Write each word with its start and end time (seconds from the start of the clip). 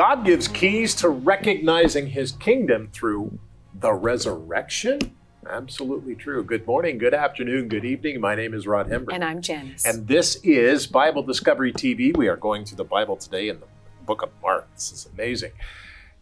God 0.00 0.24
gives 0.24 0.48
keys 0.48 0.94
to 0.94 1.10
recognizing 1.10 2.06
his 2.06 2.32
kingdom 2.32 2.88
through 2.90 3.38
the 3.74 3.92
resurrection? 3.92 4.98
Absolutely 5.46 6.14
true. 6.14 6.42
Good 6.42 6.66
morning, 6.66 6.96
good 6.96 7.12
afternoon, 7.12 7.68
good 7.68 7.84
evening. 7.84 8.18
My 8.18 8.34
name 8.34 8.54
is 8.54 8.66
Rod 8.66 8.88
Hembree. 8.88 9.12
And 9.12 9.22
I'm 9.22 9.42
Janice. 9.42 9.84
And 9.84 10.08
this 10.08 10.36
is 10.36 10.86
Bible 10.86 11.22
Discovery 11.22 11.70
TV. 11.70 12.16
We 12.16 12.28
are 12.28 12.36
going 12.38 12.64
through 12.64 12.78
the 12.78 12.84
Bible 12.84 13.18
today 13.18 13.50
in 13.50 13.60
the 13.60 13.66
book 14.06 14.22
of 14.22 14.30
Mark. 14.40 14.72
This 14.74 14.90
is 14.90 15.06
amazing. 15.12 15.52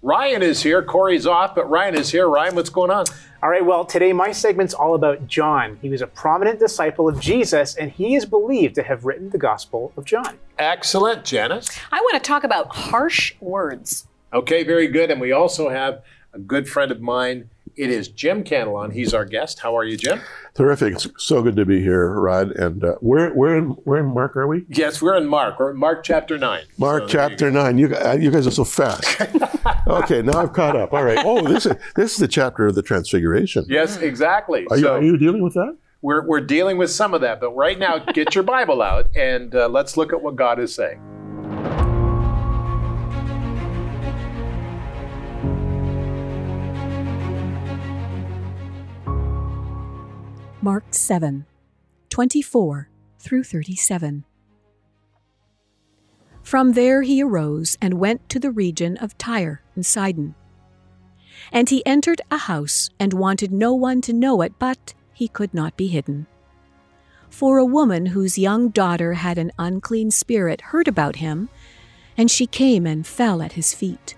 Ryan 0.02 0.42
is 0.42 0.62
here. 0.62 0.80
Corey's 0.82 1.26
off, 1.26 1.56
but 1.56 1.68
Ryan 1.68 1.96
is 1.96 2.10
here. 2.10 2.28
Ryan, 2.28 2.54
what's 2.54 2.70
going 2.70 2.90
on? 2.90 3.06
All 3.42 3.50
right, 3.50 3.64
well, 3.64 3.84
today 3.84 4.12
my 4.12 4.30
segment's 4.30 4.72
all 4.72 4.94
about 4.94 5.26
John. 5.26 5.78
He 5.82 5.88
was 5.88 6.02
a 6.02 6.06
prominent 6.06 6.60
disciple 6.60 7.08
of 7.08 7.18
Jesus, 7.18 7.74
and 7.74 7.90
he 7.90 8.14
is 8.14 8.24
believed 8.24 8.76
to 8.76 8.84
have 8.84 9.04
written 9.04 9.30
the 9.30 9.38
Gospel 9.38 9.92
of 9.96 10.04
John. 10.04 10.38
Excellent. 10.58 11.24
Janice? 11.24 11.68
I 11.90 12.00
want 12.00 12.14
to 12.14 12.26
talk 12.26 12.44
about 12.44 12.68
harsh 12.74 13.34
words. 13.40 14.06
Okay, 14.32 14.62
very 14.62 14.86
good. 14.86 15.10
And 15.10 15.20
we 15.20 15.32
also 15.32 15.68
have 15.68 16.02
a 16.32 16.38
good 16.38 16.68
friend 16.68 16.92
of 16.92 17.00
mine. 17.00 17.50
It 17.78 17.90
is 17.90 18.08
Jim 18.08 18.42
Cantelon. 18.42 18.92
He's 18.92 19.14
our 19.14 19.24
guest. 19.24 19.60
How 19.60 19.76
are 19.76 19.84
you, 19.84 19.96
Jim? 19.96 20.20
Terrific. 20.54 20.94
It's 20.94 21.06
so 21.16 21.42
good 21.42 21.54
to 21.54 21.64
be 21.64 21.80
here, 21.80 22.08
Rod. 22.10 22.50
And 22.50 22.82
uh, 22.82 22.94
where, 22.94 23.30
where, 23.32 23.56
in, 23.56 23.66
where 23.84 24.00
in 24.00 24.06
Mark 24.06 24.36
are 24.36 24.48
we? 24.48 24.66
Yes, 24.68 25.00
we're 25.00 25.16
in 25.16 25.28
Mark. 25.28 25.60
We're 25.60 25.70
in 25.70 25.76
Mark 25.76 26.02
chapter 26.02 26.36
9. 26.36 26.64
Mark 26.76 27.02
so 27.04 27.08
chapter 27.08 27.46
you 27.46 27.52
9. 27.52 27.78
You, 27.78 27.94
uh, 27.94 28.18
you 28.20 28.32
guys 28.32 28.48
are 28.48 28.50
so 28.50 28.64
fast. 28.64 29.22
okay, 29.86 30.22
now 30.22 30.42
I've 30.42 30.52
caught 30.52 30.74
up. 30.74 30.92
All 30.92 31.04
right. 31.04 31.24
Oh, 31.24 31.46
this 31.46 31.66
is, 31.66 31.76
this 31.94 32.12
is 32.14 32.18
the 32.18 32.26
chapter 32.26 32.66
of 32.66 32.74
the 32.74 32.82
Transfiguration. 32.82 33.64
Yes, 33.68 33.96
exactly. 33.98 34.66
Are, 34.72 34.78
so, 34.78 34.80
you, 34.80 34.88
are 34.88 35.02
you 35.12 35.16
dealing 35.16 35.44
with 35.44 35.54
that? 35.54 35.76
We're, 36.02 36.26
we're 36.26 36.40
dealing 36.40 36.78
with 36.78 36.90
some 36.90 37.14
of 37.14 37.20
that. 37.20 37.40
But 37.40 37.52
right 37.52 37.78
now, 37.78 37.98
get 37.98 38.34
your 38.34 38.42
Bible 38.42 38.82
out 38.82 39.16
and 39.16 39.54
uh, 39.54 39.68
let's 39.68 39.96
look 39.96 40.12
at 40.12 40.20
what 40.20 40.34
God 40.34 40.58
is 40.58 40.74
saying. 40.74 41.00
Mark 50.60 50.82
7 50.90 51.46
24 52.08 52.88
through 53.20 53.44
37. 53.44 54.24
From 56.42 56.72
there 56.72 57.02
he 57.02 57.22
arose 57.22 57.78
and 57.80 57.94
went 57.94 58.28
to 58.28 58.40
the 58.40 58.50
region 58.50 58.96
of 58.96 59.16
Tyre 59.16 59.62
and 59.76 59.86
Sidon. 59.86 60.34
And 61.52 61.68
he 61.70 61.86
entered 61.86 62.22
a 62.32 62.38
house 62.38 62.90
and 62.98 63.12
wanted 63.12 63.52
no 63.52 63.72
one 63.72 64.00
to 64.00 64.12
know 64.12 64.42
it, 64.42 64.52
but 64.58 64.94
he 65.12 65.28
could 65.28 65.54
not 65.54 65.76
be 65.76 65.86
hidden. 65.86 66.26
For 67.30 67.58
a 67.58 67.64
woman 67.64 68.06
whose 68.06 68.36
young 68.36 68.70
daughter 68.70 69.14
had 69.14 69.38
an 69.38 69.52
unclean 69.60 70.10
spirit 70.10 70.60
heard 70.60 70.88
about 70.88 71.16
him, 71.16 71.50
and 72.16 72.28
she 72.28 72.48
came 72.48 72.84
and 72.84 73.06
fell 73.06 73.42
at 73.42 73.52
his 73.52 73.74
feet. 73.74 74.16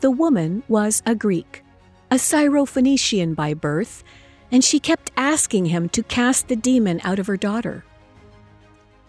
The 0.00 0.10
woman 0.10 0.62
was 0.68 1.02
a 1.06 1.14
Greek, 1.14 1.64
a 2.10 2.16
Syrophoenician 2.16 3.34
by 3.34 3.54
birth, 3.54 4.04
and 4.50 4.64
she 4.64 4.78
kept 4.78 5.10
asking 5.16 5.66
him 5.66 5.88
to 5.90 6.02
cast 6.02 6.48
the 6.48 6.56
demon 6.56 7.00
out 7.04 7.18
of 7.18 7.26
her 7.26 7.36
daughter. 7.36 7.84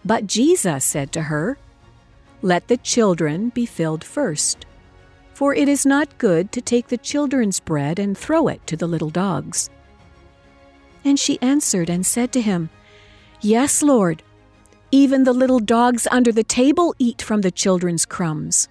But 0.04 0.26
Jesus 0.26 0.84
said 0.84 1.12
to 1.12 1.22
her, 1.22 1.58
Let 2.42 2.68
the 2.68 2.76
children 2.76 3.50
be 3.50 3.66
filled 3.66 4.04
first, 4.04 4.66
for 5.34 5.54
it 5.54 5.68
is 5.68 5.86
not 5.86 6.18
good 6.18 6.50
to 6.52 6.60
take 6.60 6.88
the 6.88 6.98
children's 6.98 7.60
bread 7.60 7.98
and 7.98 8.16
throw 8.16 8.48
it 8.48 8.66
to 8.66 8.76
the 8.76 8.86
little 8.86 9.10
dogs. 9.10 9.70
And 11.04 11.18
she 11.18 11.40
answered 11.40 11.88
and 11.88 12.04
said 12.04 12.32
to 12.32 12.40
him, 12.40 12.70
Yes, 13.40 13.82
Lord, 13.82 14.22
even 14.90 15.24
the 15.24 15.32
little 15.32 15.60
dogs 15.60 16.08
under 16.10 16.32
the 16.32 16.44
table 16.44 16.94
eat 16.98 17.22
from 17.22 17.42
the 17.42 17.50
children's 17.50 18.06
crumbs. 18.06 18.68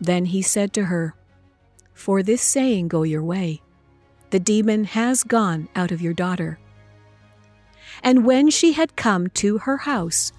Then 0.00 0.26
he 0.26 0.42
said 0.42 0.72
to 0.74 0.84
her, 0.84 1.14
For 1.94 2.22
this 2.22 2.42
saying 2.42 2.88
go 2.88 3.04
your 3.04 3.22
way 3.22 3.62
the 4.32 4.40
demon 4.40 4.84
has 4.84 5.22
gone 5.22 5.68
out 5.76 5.92
of 5.92 6.00
your 6.00 6.14
daughter. 6.14 6.58
And 8.02 8.24
when 8.24 8.48
she 8.48 8.72
had 8.72 8.96
come 8.96 9.28
to 9.28 9.58
her 9.58 9.76
house, 9.76 10.32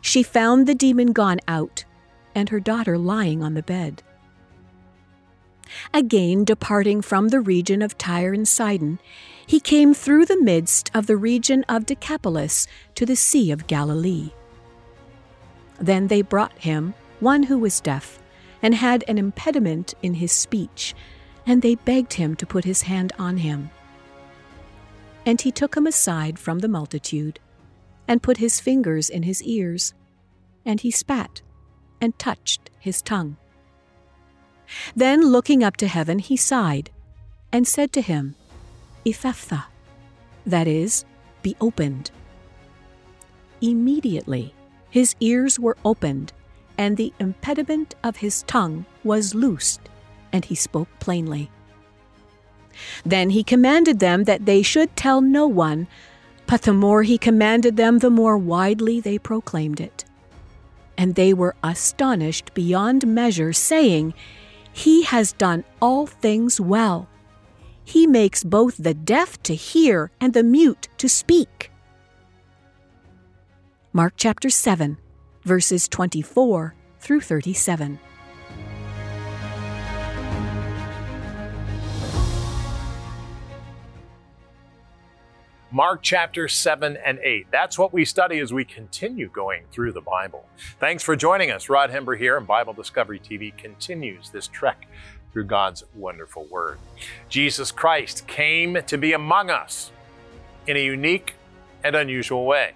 she 0.00 0.22
found 0.22 0.66
the 0.66 0.74
demon 0.74 1.12
gone 1.12 1.40
out, 1.46 1.84
and 2.34 2.48
her 2.48 2.58
daughter 2.58 2.96
lying 2.96 3.42
on 3.42 3.52
the 3.52 3.62
bed. 3.62 4.02
Again, 5.92 6.44
departing 6.44 7.02
from 7.02 7.28
the 7.28 7.40
region 7.40 7.82
of 7.82 7.98
Tyre 7.98 8.32
and 8.32 8.48
Sidon, 8.48 8.98
he 9.46 9.60
came 9.60 9.92
through 9.92 10.24
the 10.24 10.40
midst 10.40 10.90
of 10.94 11.06
the 11.06 11.16
region 11.16 11.64
of 11.68 11.84
Decapolis 11.84 12.66
to 12.94 13.04
the 13.04 13.16
Sea 13.16 13.50
of 13.50 13.66
Galilee. 13.66 14.30
Then 15.78 16.06
they 16.06 16.22
brought 16.22 16.58
him 16.58 16.94
one 17.20 17.44
who 17.44 17.58
was 17.58 17.80
deaf 17.80 18.18
and 18.62 18.74
had 18.74 19.04
an 19.06 19.18
impediment 19.18 19.92
in 20.02 20.14
his 20.14 20.32
speech 20.32 20.94
and 21.46 21.62
they 21.62 21.74
begged 21.74 22.14
him 22.14 22.34
to 22.36 22.46
put 22.46 22.64
his 22.64 22.82
hand 22.82 23.12
on 23.18 23.38
him. 23.38 23.70
And 25.26 25.40
he 25.40 25.50
took 25.50 25.76
him 25.76 25.86
aside 25.86 26.38
from 26.38 26.58
the 26.60 26.68
multitude, 26.68 27.40
and 28.06 28.22
put 28.22 28.36
his 28.36 28.60
fingers 28.60 29.08
in 29.08 29.22
his 29.22 29.42
ears, 29.42 29.94
and 30.64 30.80
he 30.80 30.90
spat, 30.90 31.42
and 32.00 32.18
touched 32.18 32.70
his 32.78 33.00
tongue. 33.02 33.36
Then, 34.94 35.26
looking 35.26 35.62
up 35.62 35.76
to 35.78 35.86
heaven, 35.86 36.18
he 36.18 36.36
sighed, 36.36 36.90
and 37.52 37.66
said 37.66 37.92
to 37.92 38.00
him, 38.00 38.34
Ephphatha, 39.04 39.64
that 40.46 40.66
is, 40.66 41.04
be 41.42 41.56
opened. 41.60 42.10
Immediately 43.60 44.54
his 44.90 45.16
ears 45.20 45.58
were 45.58 45.76
opened, 45.84 46.32
and 46.78 46.96
the 46.96 47.12
impediment 47.18 47.94
of 48.02 48.16
his 48.16 48.42
tongue 48.44 48.84
was 49.02 49.34
loosed 49.34 49.80
and 50.34 50.44
he 50.44 50.56
spoke 50.56 50.88
plainly. 50.98 51.48
Then 53.06 53.30
he 53.30 53.44
commanded 53.44 54.00
them 54.00 54.24
that 54.24 54.46
they 54.46 54.62
should 54.62 54.94
tell 54.96 55.20
no 55.20 55.46
one, 55.46 55.86
but 56.46 56.62
the 56.62 56.74
more 56.74 57.04
he 57.04 57.16
commanded 57.16 57.76
them, 57.76 58.00
the 58.00 58.10
more 58.10 58.36
widely 58.36 59.00
they 59.00 59.16
proclaimed 59.16 59.80
it. 59.80 60.04
And 60.98 61.14
they 61.14 61.32
were 61.32 61.54
astonished 61.62 62.52
beyond 62.52 63.06
measure, 63.06 63.52
saying, 63.52 64.12
He 64.72 65.04
has 65.04 65.32
done 65.32 65.62
all 65.80 66.04
things 66.06 66.60
well. 66.60 67.08
He 67.84 68.04
makes 68.06 68.42
both 68.42 68.76
the 68.76 68.94
deaf 68.94 69.40
to 69.44 69.54
hear 69.54 70.10
and 70.20 70.34
the 70.34 70.42
mute 70.42 70.88
to 70.98 71.08
speak. 71.08 71.70
Mark 73.92 74.14
chapter 74.16 74.50
7, 74.50 74.98
verses 75.44 75.86
24 75.86 76.74
through 76.98 77.20
37. 77.20 78.00
Mark 85.74 86.02
chapter 86.02 86.46
7 86.46 86.96
and 87.04 87.18
8. 87.18 87.48
That's 87.50 87.76
what 87.76 87.92
we 87.92 88.04
study 88.04 88.38
as 88.38 88.52
we 88.52 88.64
continue 88.64 89.28
going 89.28 89.64
through 89.72 89.90
the 89.90 90.00
Bible. 90.00 90.46
Thanks 90.78 91.02
for 91.02 91.16
joining 91.16 91.50
us. 91.50 91.68
Rod 91.68 91.90
Hembree 91.90 92.16
here, 92.16 92.36
and 92.36 92.46
Bible 92.46 92.72
Discovery 92.72 93.18
TV 93.18 93.52
continues 93.58 94.30
this 94.30 94.46
trek 94.46 94.86
through 95.32 95.46
God's 95.46 95.82
wonderful 95.96 96.44
Word. 96.44 96.78
Jesus 97.28 97.72
Christ 97.72 98.24
came 98.28 98.84
to 98.86 98.96
be 98.96 99.14
among 99.14 99.50
us 99.50 99.90
in 100.68 100.76
a 100.76 100.84
unique 100.84 101.34
and 101.82 101.96
unusual 101.96 102.46
way. 102.46 102.74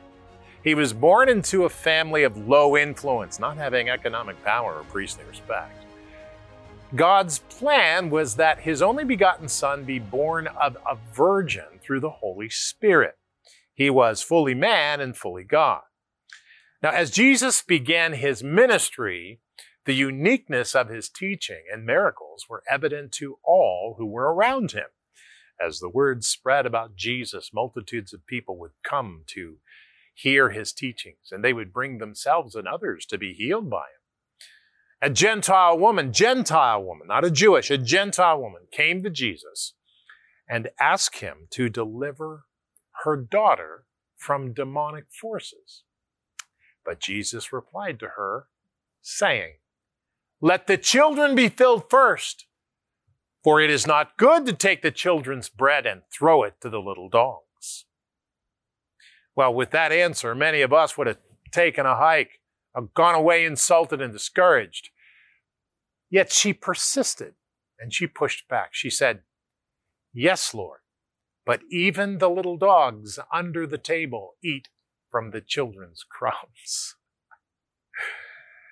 He 0.65 0.75
was 0.75 0.93
born 0.93 1.29
into 1.29 1.67
a 1.67 1.71
family 1.71 2.25
of 2.25 2.49
low 2.49 2.77
influence, 2.77 3.39
not 3.39 3.59
having 3.59 3.91
economic 3.91 4.43
power 4.45 4.75
or 4.75 4.83
priestly 4.83 5.23
respect. 5.29 5.85
God's 6.97 7.39
plan 7.39 8.11
was 8.11 8.35
that 8.35 8.59
his 8.59 8.83
only 8.83 9.05
begotten 9.05 9.47
Son 9.47 9.85
be 9.85 10.01
born 10.01 10.49
of 10.49 10.77
a 10.85 10.97
virgin 11.13 11.78
through 11.89 12.01
the 12.01 12.11
Holy 12.11 12.51
Spirit. 12.51 13.17
He 13.73 13.89
was 13.89 14.21
fully 14.23 14.55
man 14.55 15.01
and 15.01 15.17
fully 15.17 15.43
God. 15.43 15.81
Now, 16.83 16.91
as 16.91 17.11
Jesus 17.11 17.63
began 17.63 18.13
his 18.13 18.45
ministry, 18.45 19.41
the 19.87 19.95
uniqueness 19.95 20.75
of 20.75 20.91
his 20.91 21.09
teaching 21.09 21.63
and 21.73 21.87
miracles 21.87 22.45
were 22.49 22.63
evident 22.71 23.13
to 23.13 23.39
all 23.43 23.95
who 23.97 24.07
were 24.07 24.33
around 24.33 24.73
him. 24.73 24.89
As 25.59 25.79
the 25.79 25.89
word 25.89 26.25
spread 26.25 26.67
about 26.67 26.95
Jesus, 26.95 27.51
multitudes 27.55 28.13
of 28.13 28.27
people 28.27 28.59
would 28.59 28.73
come 28.85 29.23
to 29.29 29.57
hear 30.15 30.51
his 30.51 30.73
teachings, 30.73 31.33
and 31.33 31.43
they 31.43 31.55
would 31.55 31.73
bring 31.73 31.99
themselves 31.99 32.55
and 32.55 32.69
others 32.69 33.07
to 33.07 33.17
be 33.17 33.33
healed 33.33 33.71
by 33.71 33.79
him. 33.79 34.51
A 35.01 35.11
Gentile 35.11 35.79
woman, 35.79 36.13
Gentile 36.13 36.83
woman, 36.83 37.07
not 37.07 37.25
a 37.25 37.31
Jewish, 37.31 37.71
a 37.71 37.79
Gentile 37.79 38.41
woman 38.41 38.63
came 38.71 39.03
to 39.03 39.11
Jesus 39.11 39.75
and 40.49 40.71
ask 40.81 41.17
him 41.17 41.49
to 41.51 41.69
deliver 41.69 42.45
her 43.05 43.17
daughter 43.17 43.85
from 44.17 44.53
demonic 44.53 45.05
forces. 45.11 45.85
But 46.85 47.01
Jesus 47.01 47.53
replied 47.53 48.01
to 48.01 48.09
her, 48.17 48.47
saying, 49.03 49.55
Let 50.41 50.67
the 50.67 50.79
children 50.79 51.35
be 51.35 51.49
filled 51.49 51.91
first, 51.91 52.47
for 53.45 53.61
it 53.61 53.71
is 53.71 53.87
not 53.87 54.17
good 54.17 54.47
to 54.47 54.53
take 54.53 54.83
the 54.83 54.91
children's 54.91 55.49
bread 55.49 55.87
and 55.87 56.03
throw 56.13 56.43
it 56.43 56.55
to 56.63 56.71
the 56.71 56.81
little 56.81 57.09
dogs. 57.09 57.85
Well, 59.37 59.55
with 59.55 59.71
that 59.71 59.93
answer, 59.93 60.35
many 60.35 60.63
of 60.63 60.73
us 60.73 60.99
would 60.99 61.07
have 61.07 61.19
taken 61.53 61.87
a 61.87 61.97
hike 61.97 62.41
uh, 62.75 62.83
gone 62.95 63.15
away 63.15 63.45
insulted 63.45 64.01
and 64.01 64.13
discouraged. 64.13 64.91
Yet 66.11 66.33
she 66.33 66.53
persisted 66.53 67.35
and 67.79 67.93
she 67.93 68.07
pushed 68.07 68.49
back. 68.49 68.71
She 68.73 68.91
said, 68.91 69.21
Yes, 70.13 70.55
Lord, 70.55 70.81
but 71.45 71.61
even 71.71 72.19
the 72.19 72.31
little 72.31 72.57
dogs 72.57 73.19
under 73.33 73.67
the 73.67 73.79
table 73.79 74.35
eat 74.43 74.69
from 75.11 75.31
the 75.31 75.41
children's 75.41 76.05
crumbs. 76.11 76.95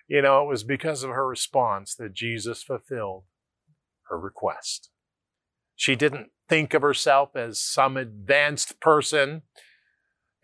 You 0.09 0.23
know, 0.23 0.43
it 0.43 0.49
was 0.49 0.63
because 0.63 1.03
of 1.03 1.11
her 1.11 1.27
response 1.27 1.95
that 1.97 2.15
Jesus 2.15 2.63
fulfilled 2.63 3.25
her 4.09 4.19
request. 4.19 4.91
She 5.75 5.97
didn't 5.97 6.31
think 6.49 6.75
of 6.75 6.83
herself 6.83 7.35
as 7.35 7.61
some 7.61 7.97
advanced 7.97 8.81
person 8.81 9.43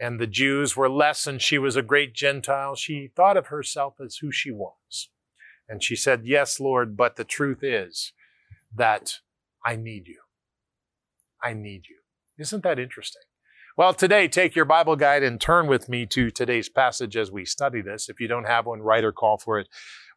and 0.00 0.18
the 0.18 0.26
Jews 0.26 0.76
were 0.76 0.90
less 0.90 1.28
and 1.28 1.40
she 1.40 1.58
was 1.58 1.76
a 1.76 1.82
great 1.82 2.12
Gentile. 2.12 2.74
She 2.74 3.12
thought 3.14 3.36
of 3.36 3.46
herself 3.46 3.94
as 4.04 4.16
who 4.16 4.32
she 4.32 4.50
was. 4.50 5.10
And 5.68 5.80
she 5.82 5.94
said, 5.94 6.22
Yes, 6.24 6.58
Lord, 6.58 6.96
but 6.96 7.14
the 7.14 7.24
truth 7.24 7.62
is 7.62 8.12
that 8.74 9.18
I 9.64 9.76
need 9.76 10.08
you. 10.08 10.21
I 11.42 11.54
need 11.54 11.86
you. 11.88 11.96
Isn't 12.38 12.62
that 12.62 12.78
interesting? 12.78 13.22
Well, 13.76 13.94
today, 13.94 14.28
take 14.28 14.54
your 14.54 14.66
Bible 14.66 14.96
guide 14.96 15.22
and 15.22 15.40
turn 15.40 15.66
with 15.66 15.88
me 15.88 16.04
to 16.06 16.30
today's 16.30 16.68
passage 16.68 17.16
as 17.16 17.32
we 17.32 17.46
study 17.46 17.80
this. 17.80 18.08
If 18.10 18.20
you 18.20 18.28
don't 18.28 18.46
have 18.46 18.66
one, 18.66 18.80
write 18.80 19.04
or 19.04 19.12
call 19.12 19.38
for 19.38 19.58
it, 19.58 19.68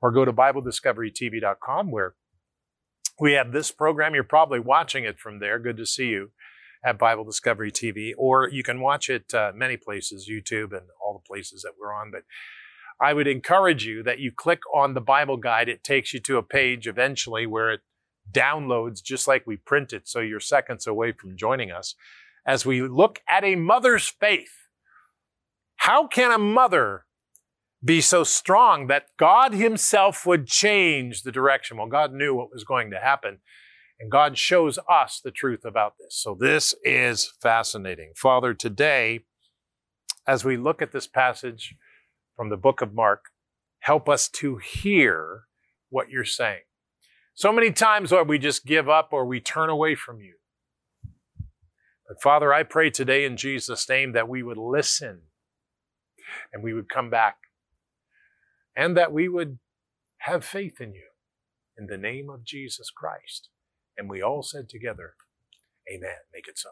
or 0.01 0.11
go 0.11 0.25
to 0.25 0.33
BibleDiscoveryTV.com 0.33 1.89
where 1.89 2.15
we 3.19 3.33
have 3.33 3.53
this 3.53 3.71
program. 3.71 4.13
You're 4.13 4.25
probably 4.25 4.59
watching 4.59 5.05
it 5.05 5.19
from 5.19 5.39
there. 5.39 5.57
Good 5.59 5.77
to 5.77 5.85
see 5.85 6.07
you 6.07 6.31
at 6.85 6.99
Bible 6.99 7.23
Discovery 7.23 7.71
TV, 7.71 8.11
or 8.17 8.49
you 8.49 8.61
can 8.61 8.81
watch 8.81 9.09
it 9.09 9.33
uh, 9.33 9.51
many 9.55 9.77
places, 9.77 10.29
YouTube 10.29 10.71
and 10.71 10.87
all 11.03 11.13
the 11.13 11.27
places 11.27 11.61
that 11.63 11.73
we're 11.79 11.93
on. 11.93 12.11
But 12.11 12.23
I 12.99 13.13
would 13.13 13.27
encourage 13.27 13.85
you 13.85 14.03
that 14.03 14.19
you 14.19 14.31
click 14.35 14.59
on 14.73 14.93
the 14.93 15.01
Bible 15.01 15.37
guide. 15.37 15.69
It 15.69 15.83
takes 15.83 16.13
you 16.13 16.19
to 16.21 16.37
a 16.37 16.43
page 16.43 16.87
eventually 16.87 17.45
where 17.45 17.71
it 17.71 17.81
downloads 18.31 19.03
just 19.03 19.27
like 19.27 19.45
we 19.45 19.57
print 19.57 19.93
it, 19.93 20.07
so 20.07 20.19
you're 20.19 20.39
seconds 20.39 20.87
away 20.87 21.11
from 21.11 21.37
joining 21.37 21.71
us 21.71 21.95
as 22.45 22.65
we 22.65 22.81
look 22.81 23.21
at 23.27 23.43
a 23.43 23.55
mother's 23.55 24.07
faith. 24.07 24.51
How 25.77 26.07
can 26.07 26.31
a 26.31 26.37
mother 26.37 27.05
be 27.83 28.01
so 28.01 28.23
strong 28.23 28.87
that 28.87 29.07
God 29.17 29.53
Himself 29.53 30.25
would 30.25 30.47
change 30.47 31.23
the 31.23 31.31
direction? 31.31 31.77
Well, 31.77 31.87
God 31.87 32.13
knew 32.13 32.33
what 32.33 32.51
was 32.51 32.63
going 32.63 32.91
to 32.91 32.99
happen, 32.99 33.39
and 33.99 34.11
God 34.11 34.37
shows 34.37 34.79
us 34.89 35.21
the 35.23 35.31
truth 35.31 35.65
about 35.65 35.93
this. 35.99 36.15
So, 36.15 36.35
this 36.39 36.73
is 36.83 37.31
fascinating. 37.41 38.13
Father, 38.15 38.53
today, 38.53 39.21
as 40.27 40.43
we 40.43 40.57
look 40.57 40.81
at 40.81 40.91
this 40.91 41.07
passage 41.07 41.75
from 42.35 42.49
the 42.49 42.57
book 42.57 42.81
of 42.81 42.93
Mark, 42.93 43.25
help 43.79 44.09
us 44.09 44.27
to 44.29 44.57
hear 44.57 45.43
what 45.89 46.09
you're 46.09 46.25
saying. 46.25 46.61
So 47.35 47.51
many 47.51 47.71
times, 47.71 48.13
Lord, 48.13 48.29
we 48.29 48.39
just 48.39 48.65
give 48.65 48.87
up 48.87 49.09
or 49.11 49.25
we 49.25 49.41
turn 49.41 49.69
away 49.69 49.93
from 49.93 50.21
you. 50.21 50.35
But 52.07 52.21
Father, 52.21 52.53
I 52.53 52.63
pray 52.63 52.89
today 52.89 53.25
in 53.25 53.35
Jesus' 53.35 53.87
name 53.89 54.13
that 54.13 54.29
we 54.29 54.41
would 54.41 54.57
listen 54.57 55.23
and 56.53 56.63
we 56.63 56.73
would 56.73 56.87
come 56.87 57.09
back 57.09 57.35
and 58.75 58.95
that 58.95 59.11
we 59.11 59.27
would 59.27 59.59
have 60.19 60.45
faith 60.45 60.79
in 60.79 60.93
you 60.93 61.07
in 61.77 61.87
the 61.87 61.97
name 61.97 62.29
of 62.29 62.45
Jesus 62.45 62.89
Christ. 62.89 63.49
And 63.97 64.09
we 64.09 64.21
all 64.21 64.41
said 64.41 64.69
together, 64.69 65.15
Amen. 65.91 66.15
Make 66.33 66.47
it 66.47 66.57
so. 66.57 66.69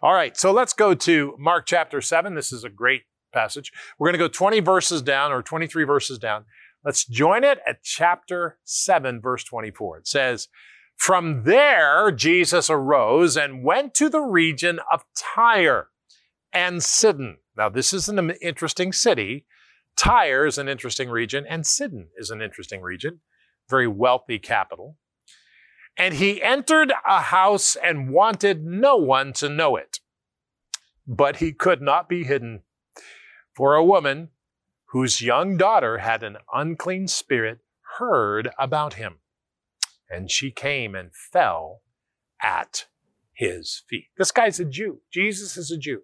All 0.00 0.14
right, 0.14 0.36
so 0.36 0.52
let's 0.52 0.72
go 0.72 0.94
to 0.94 1.34
Mark 1.38 1.66
chapter 1.66 2.00
7. 2.00 2.34
This 2.34 2.52
is 2.52 2.62
a 2.62 2.68
great 2.68 3.02
passage. 3.32 3.72
We're 3.98 4.06
going 4.06 4.18
to 4.18 4.18
go 4.18 4.28
20 4.28 4.60
verses 4.60 5.02
down 5.02 5.32
or 5.32 5.42
23 5.42 5.84
verses 5.84 6.18
down. 6.18 6.44
Let's 6.84 7.04
join 7.04 7.44
it 7.44 7.58
at 7.66 7.82
chapter 7.82 8.58
7, 8.64 9.20
verse 9.20 9.44
24. 9.44 9.98
It 9.98 10.08
says, 10.08 10.48
from 10.96 11.44
there, 11.44 12.10
Jesus 12.12 12.70
arose 12.70 13.36
and 13.36 13.64
went 13.64 13.94
to 13.94 14.08
the 14.08 14.20
region 14.20 14.78
of 14.92 15.04
Tyre 15.16 15.88
and 16.52 16.82
Sidon. 16.82 17.38
Now, 17.56 17.68
this 17.68 17.92
is 17.92 18.08
an 18.08 18.30
interesting 18.42 18.92
city. 18.92 19.46
Tyre 19.96 20.46
is 20.46 20.58
an 20.58 20.68
interesting 20.68 21.10
region, 21.10 21.44
and 21.48 21.66
Sidon 21.66 22.08
is 22.16 22.30
an 22.30 22.40
interesting 22.40 22.82
region, 22.82 23.20
very 23.68 23.88
wealthy 23.88 24.38
capital. 24.38 24.96
And 25.96 26.14
he 26.14 26.42
entered 26.42 26.92
a 27.06 27.20
house 27.20 27.76
and 27.76 28.10
wanted 28.10 28.64
no 28.64 28.96
one 28.96 29.32
to 29.34 29.48
know 29.48 29.76
it. 29.76 29.98
But 31.06 31.36
he 31.36 31.52
could 31.52 31.82
not 31.82 32.08
be 32.08 32.24
hidden. 32.24 32.62
For 33.54 33.74
a 33.74 33.84
woman 33.84 34.28
whose 34.92 35.22
young 35.22 35.56
daughter 35.56 35.98
had 35.98 36.22
an 36.22 36.36
unclean 36.52 37.08
spirit 37.08 37.58
heard 37.98 38.50
about 38.58 38.94
him 38.94 39.16
and 40.12 40.30
she 40.30 40.50
came 40.50 40.94
and 40.94 41.10
fell 41.14 41.80
at 42.42 42.84
his 43.32 43.82
feet. 43.88 44.08
This 44.18 44.30
guy's 44.30 44.60
a 44.60 44.64
Jew. 44.66 45.00
Jesus 45.10 45.56
is 45.56 45.70
a 45.70 45.78
Jew. 45.78 46.02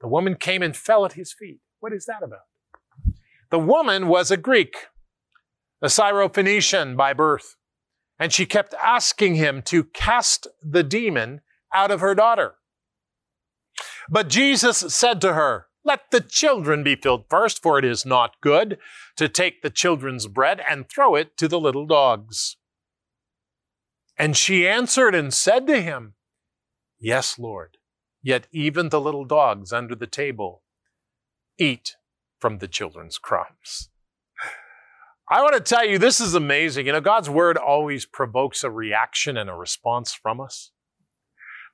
The 0.00 0.06
woman 0.06 0.36
came 0.36 0.62
and 0.62 0.76
fell 0.76 1.04
at 1.04 1.14
his 1.14 1.32
feet. 1.32 1.58
What 1.80 1.92
is 1.92 2.06
that 2.06 2.22
about? 2.22 2.46
The 3.50 3.58
woman 3.58 4.06
was 4.06 4.30
a 4.30 4.36
Greek, 4.36 4.76
a 5.82 5.88
Syrophoenician 5.88 6.96
by 6.96 7.12
birth, 7.12 7.56
and 8.18 8.32
she 8.32 8.46
kept 8.46 8.74
asking 8.82 9.34
him 9.34 9.62
to 9.62 9.84
cast 9.84 10.46
the 10.62 10.84
demon 10.84 11.40
out 11.74 11.90
of 11.90 12.00
her 12.00 12.14
daughter. 12.14 12.54
But 14.08 14.28
Jesus 14.28 14.78
said 14.78 15.20
to 15.22 15.34
her, 15.34 15.66
Let 15.84 16.10
the 16.10 16.20
children 16.20 16.84
be 16.84 16.94
filled 16.94 17.24
first, 17.28 17.62
for 17.62 17.78
it 17.78 17.84
is 17.84 18.06
not 18.06 18.40
good 18.40 18.78
to 19.16 19.28
take 19.28 19.62
the 19.62 19.70
children's 19.70 20.26
bread 20.26 20.62
and 20.68 20.88
throw 20.88 21.16
it 21.16 21.36
to 21.38 21.48
the 21.48 21.58
little 21.58 21.86
dogs. 21.86 22.56
And 24.16 24.36
she 24.36 24.68
answered 24.68 25.14
and 25.14 25.34
said 25.34 25.66
to 25.66 25.80
him, 25.80 26.14
Yes, 27.00 27.38
Lord, 27.38 27.78
yet 28.22 28.46
even 28.52 28.90
the 28.90 29.00
little 29.00 29.24
dogs 29.24 29.72
under 29.72 29.96
the 29.96 30.06
table 30.06 30.62
eat 31.58 31.96
from 32.38 32.58
the 32.58 32.68
children's 32.68 33.18
crumbs. 33.18 33.88
I 35.28 35.40
want 35.40 35.54
to 35.54 35.60
tell 35.60 35.86
you, 35.86 35.98
this 35.98 36.20
is 36.20 36.34
amazing. 36.34 36.86
You 36.86 36.92
know, 36.92 37.00
God's 37.00 37.30
word 37.30 37.56
always 37.56 38.04
provokes 38.04 38.62
a 38.62 38.70
reaction 38.70 39.36
and 39.36 39.48
a 39.48 39.54
response 39.54 40.12
from 40.12 40.40
us. 40.40 40.72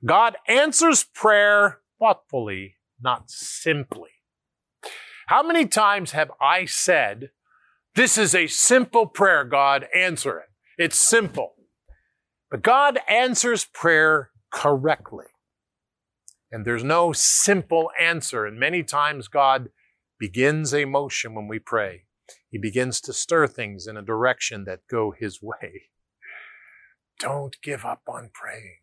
God 0.05 0.37
answers 0.47 1.03
prayer 1.03 1.79
thoughtfully, 1.99 2.75
not 3.01 3.29
simply. 3.29 4.09
How 5.27 5.43
many 5.43 5.65
times 5.65 6.11
have 6.11 6.31
I 6.41 6.65
said, 6.65 7.29
This 7.95 8.17
is 8.17 8.33
a 8.33 8.47
simple 8.47 9.05
prayer, 9.05 9.43
God, 9.43 9.87
answer 9.93 10.39
it? 10.39 10.49
It's 10.77 10.99
simple. 10.99 11.55
But 12.49 12.63
God 12.63 12.99
answers 13.07 13.65
prayer 13.65 14.31
correctly. 14.51 15.25
And 16.51 16.65
there's 16.65 16.83
no 16.83 17.13
simple 17.13 17.91
answer. 17.99 18.45
And 18.45 18.59
many 18.59 18.81
times 18.81 19.27
God 19.27 19.69
begins 20.19 20.73
a 20.73 20.85
motion 20.85 21.35
when 21.35 21.47
we 21.47 21.59
pray. 21.59 22.05
He 22.49 22.57
begins 22.57 22.99
to 23.01 23.13
stir 23.13 23.47
things 23.47 23.87
in 23.87 23.97
a 23.97 24.01
direction 24.01 24.65
that 24.65 24.87
go 24.89 25.13
his 25.17 25.41
way. 25.41 25.89
Don't 27.19 27.55
give 27.61 27.85
up 27.85 28.01
on 28.07 28.31
praying. 28.33 28.77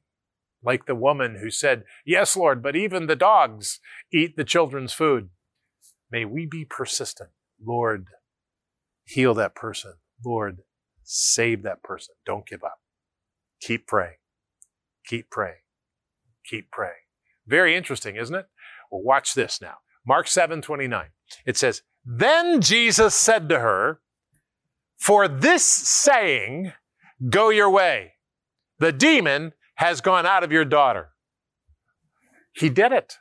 Like 0.63 0.87
the 0.87 0.95
woman 0.95 1.39
who 1.41 1.51
said, 1.51 1.85
Yes, 2.05 2.37
Lord, 2.37 2.63
but 2.63 2.77
even 2.77 3.07
the 3.07 3.17
dogs 3.17 3.81
eat 4.13 4.37
the 4.37 4.45
children's 4.45 4.93
food. 4.93 5.31
May 6.11 6.25
we 6.25 6.47
be 6.47 6.65
persistent. 6.65 7.31
Lord, 7.65 8.09
heal 9.05 9.35
that 9.35 9.55
person. 9.55 9.95
Lord, 10.25 10.59
save 11.03 11.63
that 11.63 11.83
person. 11.83 12.15
Don't 12.25 12.47
give 12.47 12.65
up. 12.65 12.81
Keep 13.61 13.87
praying. 13.87 14.17
Keep 15.07 15.31
praying. 15.31 15.61
Keep 16.45 16.71
praying. 16.71 16.95
Very 17.47 17.77
interesting, 17.77 18.17
isn't 18.17 18.35
it? 18.35 18.47
Well, 18.91 19.03
watch 19.03 19.35
this 19.35 19.61
now. 19.61 19.77
Mark 20.07 20.29
7 20.29 20.63
29. 20.63 21.07
It 21.45 21.57
says, 21.57 21.83
Then 22.05 22.61
Jesus 22.61 23.15
said 23.15 23.49
to 23.49 23.61
her, 23.61 24.01
For 24.97 25.27
this 25.29 25.65
saying, 25.65 26.73
go 27.29 27.51
your 27.51 27.71
way. 27.71 28.15
The 28.79 28.93
demon 28.93 29.53
has 29.77 30.01
gone 30.01 30.27
out 30.27 30.45
of 30.45 30.53
your 30.53 30.65
daughter. 30.65 31.11
He 32.53 32.69
did 32.69 32.93
it. 32.93 33.19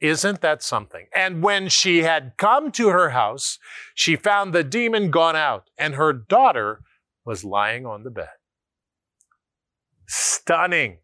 Isn't 0.00 0.40
that 0.40 0.62
something? 0.62 1.06
And 1.14 1.42
when 1.42 1.68
she 1.68 1.98
had 2.02 2.32
come 2.38 2.72
to 2.72 2.88
her 2.88 3.10
house, 3.10 3.58
she 3.94 4.16
found 4.16 4.52
the 4.52 4.64
demon 4.64 5.10
gone 5.10 5.36
out, 5.36 5.68
and 5.78 5.94
her 5.94 6.12
daughter 6.12 6.80
was 7.24 7.44
lying 7.44 7.84
on 7.84 8.02
the 8.02 8.10
bed. 8.10 8.28
Stunning. 10.08 10.98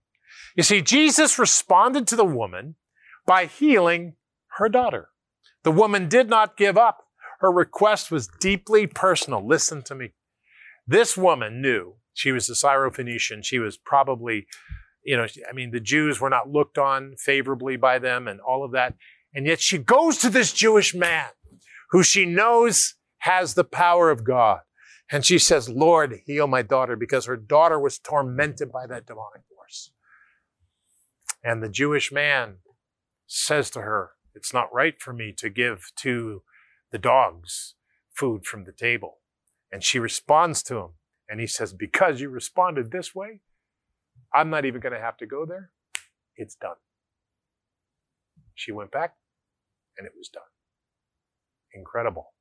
You 0.57 0.63
see, 0.63 0.81
Jesus 0.81 1.39
responded 1.39 2.07
to 2.09 2.17
the 2.17 2.25
woman 2.25 2.77
by 3.27 3.45
healing 3.45 4.15
her 4.57 4.71
daughter. 4.71 5.11
The 5.63 5.73
woman 5.73 6.09
did 6.09 6.31
not 6.31 6.57
give 6.57 6.79
up. 6.79 7.03
Her 7.41 7.53
request 7.53 8.11
was 8.11 8.31
deeply 8.41 8.87
personal. 8.87 9.47
Listen 9.47 9.83
to 9.83 9.95
me. 9.95 10.13
This 10.87 11.17
woman 11.17 11.61
knew 11.61 11.97
she 12.15 12.33
was 12.33 12.49
a 12.49 12.55
Syrophoenician. 12.55 13.45
She 13.45 13.59
was 13.59 13.77
probably, 13.77 14.47
you 15.07 15.17
know, 15.17 15.27
I 15.49 15.53
mean, 15.53 15.71
the 15.71 15.81
Jews 15.81 16.21
were 16.21 16.29
not 16.29 16.51
looked 16.51 16.79
on 16.79 17.15
favorably 17.17 17.77
by 17.77 18.01
them 18.01 18.27
and 18.27 18.41
all 18.41 18.65
of 18.65 18.73
that. 18.73 18.95
And 19.33 19.47
yet 19.47 19.61
she 19.61 19.79
goes 19.79 20.19
to 20.19 20.29
this 20.29 20.53
Jewish 20.53 20.95
man 20.95 21.29
who 21.93 22.03
she 22.03 22.27
knows 22.27 22.97
has 23.19 23.55
the 23.55 23.65
power 23.65 24.11
of 24.11 24.25
God. 24.25 24.61
And 25.11 25.25
she 25.25 25.39
says, 25.39 25.69
Lord, 25.69 26.21
heal 26.27 26.49
my 26.49 26.63
daughter 26.63 26.97
because 26.97 27.27
her 27.27 27.37
daughter 27.37 27.79
was 27.79 28.01
tormented 28.01 28.73
by 28.73 28.89
that 28.89 29.07
demonic 29.07 29.43
force. 29.55 29.93
And 31.45 31.63
the 31.63 31.69
Jewish 31.69 32.11
man 32.11 32.57
says 33.29 33.71
to 33.71 33.83
her, 33.83 34.11
It's 34.35 34.53
not 34.53 34.75
right 34.75 35.01
for 35.01 35.13
me 35.13 35.33
to 35.39 35.49
give 35.49 35.93
to 35.99 36.43
the 36.91 36.99
dogs 36.99 37.75
food 38.13 38.45
from 38.45 38.65
the 38.65 38.73
table. 38.73 39.19
And 39.71 39.85
she 39.85 40.01
responds 40.01 40.65
to 40.65 40.79
him. 40.79 40.89
And 41.29 41.39
he 41.39 41.47
says, 41.47 41.73
Because 41.73 42.21
you 42.21 42.29
responded 42.29 42.91
this 42.91 43.15
way, 43.15 43.43
I'm 44.37 44.51
not 44.51 44.67
even 44.67 44.83
going 44.83 44.93
to 44.93 45.01
have 45.01 45.17
to 45.19 45.27
go 45.27 45.47
there. 45.47 45.71
It's 46.37 46.57
done. 46.57 46.77
She 48.55 48.71
went 48.71 48.91
back 48.91 49.15
and 49.97 50.07
it 50.07 50.13
was 50.17 50.29
done. 50.29 50.43
Incredible. 51.75 52.35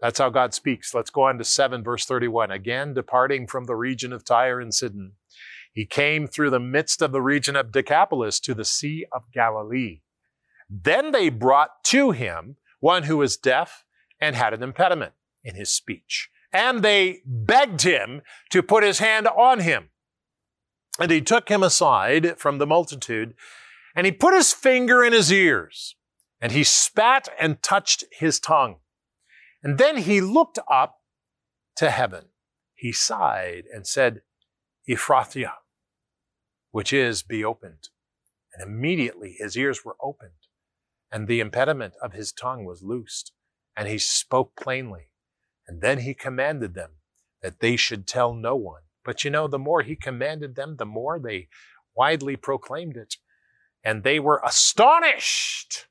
That's 0.00 0.20
how 0.20 0.30
God 0.30 0.54
speaks. 0.54 0.94
Let's 0.94 1.10
go 1.10 1.22
on 1.22 1.36
to 1.38 1.44
7, 1.44 1.82
verse 1.82 2.06
31. 2.06 2.52
Again, 2.52 2.94
departing 2.94 3.48
from 3.48 3.64
the 3.64 3.74
region 3.74 4.12
of 4.12 4.24
Tyre 4.24 4.60
and 4.60 4.72
Sidon, 4.72 5.12
he 5.72 5.84
came 5.84 6.26
through 6.26 6.50
the 6.50 6.60
midst 6.60 7.02
of 7.02 7.12
the 7.12 7.20
region 7.20 7.56
of 7.56 7.72
Decapolis 7.72 8.40
to 8.40 8.54
the 8.54 8.64
Sea 8.64 9.04
of 9.12 9.24
Galilee. 9.32 10.00
Then 10.68 11.10
they 11.10 11.28
brought 11.28 11.84
to 11.86 12.12
him 12.12 12.56
one 12.78 13.02
who 13.02 13.16
was 13.16 13.36
deaf 13.36 13.84
and 14.20 14.36
had 14.36 14.54
an 14.54 14.62
impediment 14.62 15.12
in 15.42 15.56
his 15.56 15.70
speech. 15.70 16.30
And 16.52 16.82
they 16.82 17.20
begged 17.26 17.82
him 17.82 18.22
to 18.50 18.62
put 18.62 18.84
his 18.84 19.00
hand 19.00 19.26
on 19.26 19.60
him. 19.60 19.89
And 20.98 21.10
he 21.10 21.20
took 21.20 21.48
him 21.48 21.62
aside 21.62 22.38
from 22.38 22.58
the 22.58 22.66
multitude, 22.66 23.34
and 23.94 24.06
he 24.06 24.12
put 24.12 24.34
his 24.34 24.52
finger 24.52 25.04
in 25.04 25.12
his 25.12 25.32
ears, 25.32 25.96
and 26.40 26.52
he 26.52 26.64
spat 26.64 27.28
and 27.38 27.62
touched 27.62 28.04
his 28.12 28.40
tongue. 28.40 28.76
And 29.62 29.78
then 29.78 29.98
he 29.98 30.20
looked 30.20 30.58
up 30.70 31.00
to 31.76 31.90
heaven. 31.90 32.26
He 32.74 32.92
sighed 32.92 33.64
and 33.72 33.86
said, 33.86 34.22
Ephphatha, 34.88 35.52
which 36.70 36.92
is, 36.92 37.22
be 37.22 37.44
opened. 37.44 37.88
And 38.52 38.62
immediately 38.62 39.36
his 39.38 39.56
ears 39.56 39.84
were 39.84 39.96
opened, 40.02 40.32
and 41.12 41.28
the 41.28 41.40
impediment 41.40 41.94
of 42.02 42.12
his 42.12 42.32
tongue 42.32 42.64
was 42.64 42.82
loosed, 42.82 43.32
and 43.76 43.86
he 43.88 43.98
spoke 43.98 44.56
plainly. 44.56 45.10
And 45.66 45.80
then 45.80 46.00
he 46.00 46.14
commanded 46.14 46.74
them 46.74 46.92
that 47.42 47.60
they 47.60 47.76
should 47.76 48.06
tell 48.06 48.34
no 48.34 48.56
one. 48.56 48.82
But 49.04 49.24
you 49.24 49.30
know, 49.30 49.48
the 49.48 49.58
more 49.58 49.82
he 49.82 49.96
commanded 49.96 50.54
them, 50.54 50.76
the 50.76 50.86
more 50.86 51.18
they 51.18 51.48
widely 51.96 52.36
proclaimed 52.36 52.96
it. 52.96 53.16
And 53.82 54.02
they 54.02 54.20
were 54.20 54.42
astonished 54.44 55.86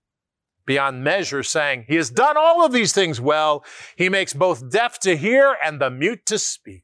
beyond 0.66 1.04
measure, 1.04 1.42
saying, 1.42 1.86
He 1.88 1.96
has 1.96 2.12
done 2.12 2.38
all 2.38 2.64
of 2.64 2.72
these 2.72 2.94
things 2.94 3.20
well. 3.20 3.66
He 3.96 4.10
makes 4.10 4.34
both 4.34 4.70
deaf 4.70 5.00
to 5.00 5.18
hear 5.18 5.56
and 5.64 5.82
the 5.82 5.90
mute 5.90 6.26
to 6.28 6.38
speak. 6.38 6.84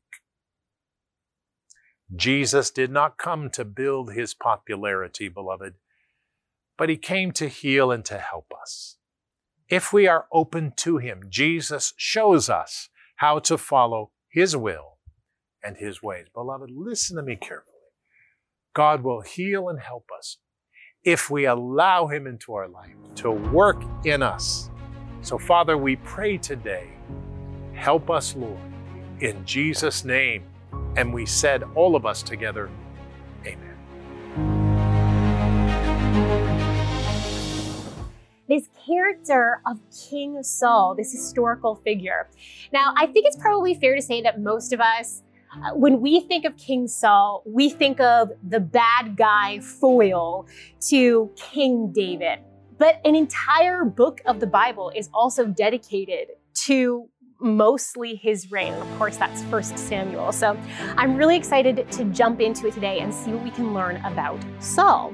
Jesus 2.16 2.72
did 2.72 2.92
not 2.92 3.18
come 3.18 3.50
to 3.52 3.66
build 3.66 4.14
his 4.14 4.34
popularity, 4.34 5.28
beloved, 5.28 5.76
but 6.78 6.90
he 6.90 6.98
came 6.98 7.32
to 7.34 7.48
heal 7.48 7.92
and 7.92 8.06
to 8.06 8.18
help 8.18 8.52
us. 8.60 8.98
If 9.70 9.92
we 9.92 10.08
are 10.08 10.26
open 10.32 10.74
to 10.78 10.98
him, 10.98 11.24
Jesus 11.30 11.94
shows 11.98 12.50
us 12.50 12.90
how 13.18 13.40
to 13.40 13.58
follow 13.58 14.12
his 14.28 14.56
will 14.56 14.95
and 15.66 15.78
his 15.78 16.04
ways. 16.04 16.28
Beloved, 16.34 16.70
listen 16.72 17.18
to 17.18 17.24
me 17.24 17.36
carefully. 17.36 17.72
God 18.74 19.04
will 19.04 19.22
heal 19.22 19.70
and 19.70 19.80
help 19.80 20.10
us 20.18 20.38
if 21.04 21.30
we 21.30 21.46
allow 21.46 22.08
him 22.08 22.28
into 22.28 22.54
our 22.54 22.68
life 22.68 22.96
to 23.16 23.32
work 23.32 23.82
in 24.04 24.22
us. 24.22 24.70
So, 25.22 25.38
Father, 25.38 25.78
we 25.78 25.96
pray 25.98 26.38
today, 26.38 26.90
help 27.74 28.12
us, 28.12 28.36
Lord, 28.36 28.60
in 29.20 29.44
Jesus' 29.46 30.06
name. 30.06 30.44
And 30.98 31.14
we 31.14 31.26
said, 31.26 31.64
all 31.76 31.96
of 31.96 32.06
us 32.06 32.22
together, 32.22 32.70
Amen. 33.46 33.76
This 38.48 38.70
character 38.86 39.62
of 39.66 39.80
King 40.10 40.44
Saul, 40.44 40.96
this 40.96 41.12
historical 41.12 41.76
figure. 41.76 42.30
Now, 42.72 42.94
I 42.96 43.08
think 43.08 43.26
it's 43.26 43.38
probably 43.38 43.74
fair 43.74 43.96
to 43.96 44.02
say 44.02 44.22
that 44.22 44.40
most 44.40 44.72
of 44.72 44.80
us, 44.80 45.24
Uh, 45.64 45.72
when 45.74 46.02
we 46.02 46.20
think 46.22 46.46
of 46.46 46.58
King 46.58 46.88
Saul, 46.88 47.44
we 47.46 47.70
think 47.70 48.00
of 48.00 48.32
the 48.48 48.60
bad 48.60 49.16
guy 49.16 49.60
foil 49.60 50.48
to 50.90 51.32
King 51.36 51.92
David. 51.94 52.40
But 52.78 53.00
an 53.06 53.16
entire 53.16 53.86
book 53.86 54.22
of 54.26 54.40
the 54.40 54.48
Bible 54.48 54.92
is 54.96 55.10
also 55.14 55.46
dedicated 55.46 56.28
to 56.66 57.10
mostly 57.40 58.16
his 58.16 58.52
reign. 58.52 58.74
Of 58.74 58.98
course, 58.98 59.18
that's 59.18 59.44
First 59.44 59.78
Samuel. 59.78 60.32
So 60.32 60.58
I'm 60.98 61.16
really 61.16 61.38
excited 61.38 61.90
to 61.92 62.06
jump 62.06 62.42
into 62.42 62.68
it 62.68 62.74
today 62.74 63.00
and 63.00 63.14
see 63.14 63.32
what 63.32 63.44
we 63.44 63.52
can 63.52 63.74
learn 63.74 63.98
about 63.98 64.40
Saul. 64.60 65.14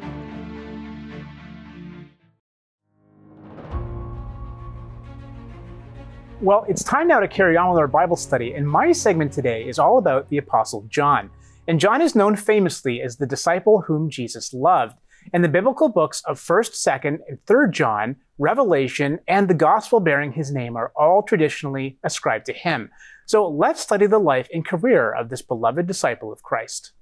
Well, 6.42 6.66
it's 6.68 6.84
time 6.84 7.08
now 7.08 7.20
to 7.20 7.28
carry 7.28 7.56
on 7.56 7.70
with 7.70 7.78
our 7.78 7.88
Bible 7.88 8.16
study, 8.16 8.56
and 8.56 8.68
my 8.68 8.94
segment 8.94 9.32
today 9.32 9.62
is 9.62 9.78
all 9.78 10.00
about 10.00 10.28
the 10.30 10.40
Apostle 10.40 10.88
John. 10.90 11.30
And 11.68 11.80
John 11.80 12.02
is 12.02 12.16
known 12.16 12.36
famously 12.36 13.00
as 13.00 13.16
the 13.16 13.28
disciple 13.28 13.82
whom 13.82 14.10
Jesus 14.10 14.52
loved. 14.52 14.98
And 15.34 15.44
the 15.44 15.50
biblical 15.50 15.88
books 15.88 16.24
of 16.26 16.40
1st, 16.40 16.72
2nd, 16.72 17.20
and 17.30 17.38
3rd 17.46 17.74
John, 17.74 18.16
Revelation, 18.40 19.20
and 19.28 19.48
the 19.48 19.54
Gospel 19.54 20.00
bearing 20.00 20.32
his 20.32 20.52
name 20.52 20.76
are 20.76 20.92
all 20.96 21.22
traditionally 21.22 22.00
ascribed 22.04 22.48
to 22.48 22.54
him. 22.54 22.90
So 23.28 23.48
let's 23.48 23.80
study 23.80 24.08
the 24.08 24.18
life 24.18 24.48
and 24.52 24.66
career 24.66 25.14
of 25.14 25.30
this 25.30 25.44
beloved 25.44 25.86
disciple 25.86 26.34
of 26.34 26.42
Christ. 26.42 26.94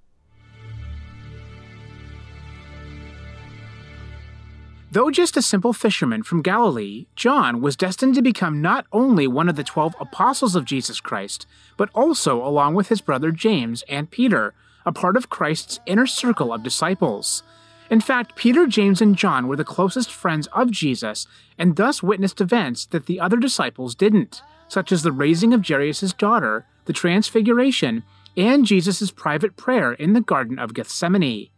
Though 4.92 5.12
just 5.12 5.38
a 5.38 5.44
simple 5.44 5.72
fisherman 5.72 6.24
from 6.24 6.42
Galilee, 6.42 7.06
John 7.16 7.62
was 7.62 7.76
destined 7.76 8.16
to 8.16 8.24
become 8.24 8.60
not 8.60 8.88
only 8.92 9.28
one 9.28 9.48
of 9.48 9.56
the 9.56 9.64
twelve 9.64 9.96
apostles 10.00 10.56
of 10.56 10.66
Jesus 10.66 11.00
Christ, 11.00 11.46
but 11.78 11.92
also, 11.94 12.44
along 12.44 12.74
with 12.74 12.88
his 12.88 13.00
brother 13.00 13.32
James 13.32 13.84
and 13.88 14.10
Peter, 14.10 14.56
a 14.88 14.92
part 14.92 15.16
of 15.16 15.30
Christ's 15.30 15.80
inner 15.86 16.08
circle 16.08 16.52
of 16.52 16.64
disciples. 16.64 17.44
In 17.92 18.02
fact, 18.02 18.36
Peter, 18.36 18.66
James, 18.66 19.00
and 19.00 19.16
John 19.16 19.48
were 19.48 19.56
the 19.56 19.64
closest 19.64 20.12
friends 20.12 20.48
of 20.54 20.72
Jesus 20.72 21.28
and 21.56 21.76
thus 21.76 22.02
witnessed 22.02 22.42
events 22.42 22.88
that 22.88 23.06
the 23.06 23.20
other 23.20 23.38
disciples 23.38 23.94
didn't, 23.94 24.42
such 24.68 24.92
as 24.92 25.04
the 25.04 25.12
raising 25.12 25.54
of 25.54 25.68
Jairus' 25.68 26.14
daughter, 26.14 26.66
the 26.86 26.94
transfiguration, 26.94 28.02
and 28.36 28.66
Jesus' 28.66 29.12
private 29.12 29.56
prayer 29.56 29.94
in 29.94 30.14
the 30.14 30.22
Garden 30.22 30.58
of 30.58 30.74
Gethsemane 30.74 31.50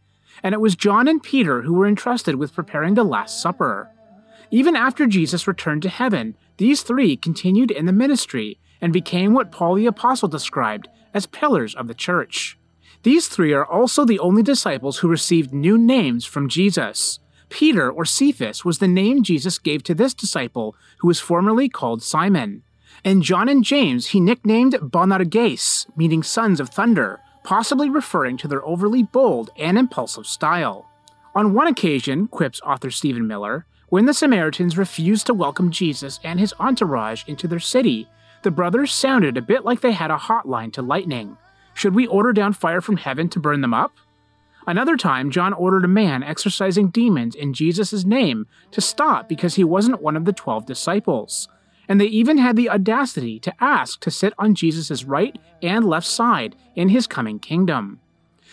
and 0.43 0.53
it 0.53 0.61
was 0.61 0.75
John 0.75 1.07
and 1.07 1.21
Peter 1.21 1.61
who 1.61 1.73
were 1.73 1.87
entrusted 1.87 2.35
with 2.35 2.53
preparing 2.53 2.93
the 2.93 3.03
Last 3.03 3.41
Supper. 3.41 3.89
Even 4.49 4.75
after 4.75 5.07
Jesus 5.07 5.47
returned 5.47 5.81
to 5.83 5.89
heaven, 5.89 6.35
these 6.57 6.81
three 6.83 7.15
continued 7.15 7.71
in 7.71 7.85
the 7.85 7.93
ministry 7.93 8.59
and 8.81 8.91
became 8.91 9.33
what 9.33 9.51
Paul 9.51 9.75
the 9.75 9.85
Apostle 9.85 10.27
described 10.27 10.87
as 11.13 11.25
pillars 11.25 11.75
of 11.75 11.87
the 11.87 11.93
church. 11.93 12.57
These 13.03 13.27
three 13.27 13.53
are 13.53 13.65
also 13.65 14.05
the 14.05 14.19
only 14.19 14.43
disciples 14.43 14.99
who 14.99 15.07
received 15.07 15.53
new 15.53 15.77
names 15.77 16.25
from 16.25 16.49
Jesus. 16.49 17.19
Peter, 17.49 17.91
or 17.91 18.05
Cephas, 18.05 18.63
was 18.63 18.79
the 18.79 18.87
name 18.87 19.23
Jesus 19.23 19.57
gave 19.57 19.83
to 19.83 19.95
this 19.95 20.13
disciple, 20.13 20.75
who 20.99 21.07
was 21.07 21.19
formerly 21.19 21.67
called 21.67 22.03
Simon. 22.03 22.63
And 23.03 23.23
John 23.23 23.49
and 23.49 23.63
James 23.63 24.07
he 24.07 24.19
nicknamed 24.19 24.77
Boanerges, 24.81 25.87
meaning 25.95 26.23
sons 26.23 26.59
of 26.59 26.69
thunder, 26.69 27.19
possibly 27.43 27.89
referring 27.89 28.37
to 28.37 28.47
their 28.47 28.65
overly 28.65 29.03
bold 29.03 29.49
and 29.57 29.77
impulsive 29.77 30.27
style. 30.27 30.89
On 31.33 31.53
one 31.53 31.67
occasion, 31.67 32.27
quips 32.27 32.61
author 32.61 32.91
Stephen 32.91 33.27
Miller, 33.27 33.65
when 33.89 34.05
the 34.05 34.13
Samaritans 34.13 34.77
refused 34.77 35.27
to 35.27 35.33
welcome 35.33 35.71
Jesus 35.71 36.19
and 36.23 36.39
his 36.39 36.53
entourage 36.59 37.23
into 37.27 37.47
their 37.47 37.59
city, 37.59 38.07
the 38.43 38.51
brothers 38.51 38.93
sounded 38.93 39.37
a 39.37 39.41
bit 39.41 39.65
like 39.65 39.81
they 39.81 39.91
had 39.91 40.11
a 40.11 40.17
hotline 40.17 40.71
to 40.73 40.81
lightning. 40.81 41.37
Should 41.73 41.95
we 41.95 42.07
order 42.07 42.33
down 42.33 42.53
fire 42.53 42.81
from 42.81 42.97
heaven 42.97 43.29
to 43.29 43.39
burn 43.39 43.61
them 43.61 43.73
up? 43.73 43.93
Another 44.67 44.95
time, 44.95 45.31
John 45.31 45.53
ordered 45.53 45.85
a 45.85 45.89
man 45.89 46.23
exorcising 46.23 46.89
demons 46.89 47.35
in 47.35 47.53
Jesus' 47.53 48.05
name 48.05 48.45
to 48.71 48.81
stop 48.81 49.27
because 49.27 49.55
he 49.55 49.63
wasn't 49.63 50.01
one 50.01 50.15
of 50.15 50.25
the 50.25 50.33
twelve 50.33 50.65
disciples 50.65 51.47
and 51.91 51.99
they 51.99 52.05
even 52.05 52.37
had 52.37 52.55
the 52.55 52.69
audacity 52.69 53.37
to 53.37 53.53
ask 53.61 53.99
to 53.99 54.09
sit 54.09 54.31
on 54.39 54.55
Jesus' 54.55 55.03
right 55.03 55.37
and 55.61 55.83
left 55.83 56.07
side 56.07 56.55
in 56.73 56.87
his 56.87 57.05
coming 57.05 57.37
kingdom. 57.37 57.99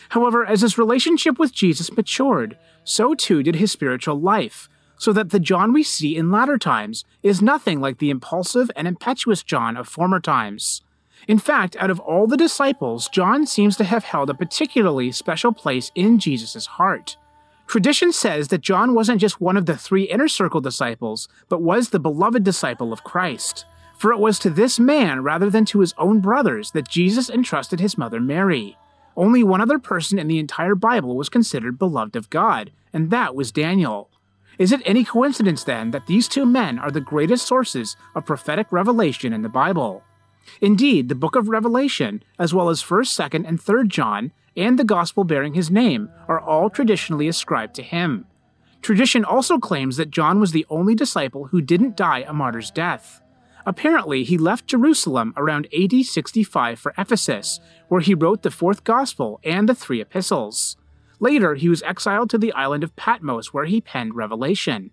However, 0.09 0.45
as 0.45 0.63
his 0.63 0.77
relationship 0.77 1.39
with 1.39 1.55
Jesus 1.55 1.97
matured, 1.97 2.59
so 2.83 3.15
too 3.15 3.45
did 3.45 3.55
his 3.55 3.71
spiritual 3.71 4.21
life, 4.21 4.69
so 4.97 5.13
that 5.13 5.31
the 5.31 5.39
John 5.39 5.73
we 5.73 5.85
see 5.85 6.17
in 6.17 6.33
latter 6.33 6.59
times 6.59 7.05
is 7.23 7.41
nothing 7.41 7.81
like 7.81 7.99
the 7.99 8.11
impulsive 8.11 8.73
and 8.75 8.89
impetuous 8.89 9.45
John 9.45 9.77
of 9.77 9.87
former 9.87 10.19
times. 10.19 10.83
In 11.29 11.39
fact, 11.39 11.77
out 11.79 11.91
of 11.91 12.01
all 12.01 12.27
the 12.27 12.37
disciples, 12.37 13.09
John 13.09 13.47
seems 13.47 13.77
to 13.77 13.85
have 13.85 14.03
held 14.03 14.31
a 14.31 14.35
particularly 14.35 15.13
special 15.13 15.53
place 15.53 15.93
in 15.95 16.19
Jesus' 16.19 16.67
heart. 16.67 17.17
Tradition 17.69 18.13
says 18.13 18.49
that 18.49 18.63
John 18.63 18.95
wasn't 18.95 19.21
just 19.21 19.43
one 19.43 19.59
of 19.59 19.67
the 19.67 19.77
three 19.77 20.05
inner 20.05 20.27
circle 20.27 20.63
disciples, 20.63 21.29
but 21.51 21.61
was 21.61 21.91
the 21.91 22.01
beloved 22.01 22.43
disciple 22.43 22.95
of 22.95 23.05
Christ. 23.05 23.67
For 23.99 24.11
it 24.11 24.19
was 24.19 24.39
to 24.39 24.49
this 24.49 24.81
man 24.81 25.23
rather 25.23 25.51
than 25.51 25.67
to 25.67 25.81
his 25.81 25.93
own 25.99 26.21
brothers 26.21 26.71
that 26.71 26.89
Jesus 26.89 27.29
entrusted 27.29 27.79
his 27.79 27.99
mother 27.99 28.21
Mary. 28.21 28.79
Only 29.19 29.45
one 29.45 29.61
other 29.61 29.79
person 29.79 30.19
in 30.19 30.29
the 30.29 30.39
entire 30.39 30.75
Bible 30.75 31.15
was 31.15 31.29
considered 31.29 31.79
beloved 31.79 32.17
of 32.17 32.31
God, 32.31 32.73
and 32.91 33.11
that 33.11 33.35
was 33.35 33.53
Daniel. 33.53 34.09
Is 34.59 34.73
it 34.73 34.81
any 34.87 35.05
coincidence 35.05 35.63
then 35.63 35.91
that 35.91 36.07
these 36.07 36.27
two 36.27 36.47
men 36.47 36.79
are 36.79 36.91
the 36.91 37.03
greatest 37.03 37.47
sources 37.47 37.99
of 38.15 38.25
prophetic 38.25 38.73
revelation 38.73 39.35
in 39.35 39.43
the 39.43 39.49
Bible? 39.51 40.03
Indeed, 40.63 41.11
the 41.11 41.15
book 41.15 41.37
of 41.37 41.51
Revelation, 41.51 42.23
as 42.39 42.55
well 42.55 42.71
as 42.71 42.83
1st, 42.83 43.31
2nd, 43.31 43.47
and 43.47 43.61
3rd 43.61 43.89
John, 43.89 44.33
and 44.59 44.79
the 44.79 44.85
gospel 44.85 45.25
bearing 45.25 45.55
his 45.55 45.71
name, 45.71 46.11
are 46.27 46.41
all 46.41 46.69
traditionally 46.69 47.29
ascribed 47.29 47.75
to 47.77 47.83
him. 47.83 48.27
Tradition 48.83 49.25
also 49.25 49.59
claims 49.59 49.97
that 49.97 50.11
John 50.11 50.41
was 50.41 50.53
the 50.53 50.67
only 50.69 50.95
disciple 50.95 51.47
who 51.47 51.61
didn't 51.61 51.97
die 51.97 52.25
a 52.27 52.33
martyr's 52.33 52.71
death. 52.71 53.23
Apparently, 53.65 54.25
he 54.25 54.39
left 54.39 54.67
Jerusalem 54.67 55.35
around 55.37 55.69
AD 55.79 56.05
65 56.05 56.79
for 56.79 56.95
Ephesus, 56.97 57.61
where 57.89 58.01
he 58.01 58.15
wrote 58.15 58.43
the 58.43 58.51
fourth 58.51 58.85
gospel 58.85 59.41
and 59.45 59.69
the 59.69 59.75
three 59.75 60.01
epistles. 60.01 60.77
Later, 61.21 61.55
he 61.55 61.69
was 61.69 61.83
exiled 61.83 62.31
to 62.31 62.39
the 62.39 62.53
island 62.53 62.85
of 62.85 62.97
Patmos, 62.97 63.53
where 63.53 63.67
he 63.67 63.81
penned 63.81 64.15
Revelation. 64.15 64.91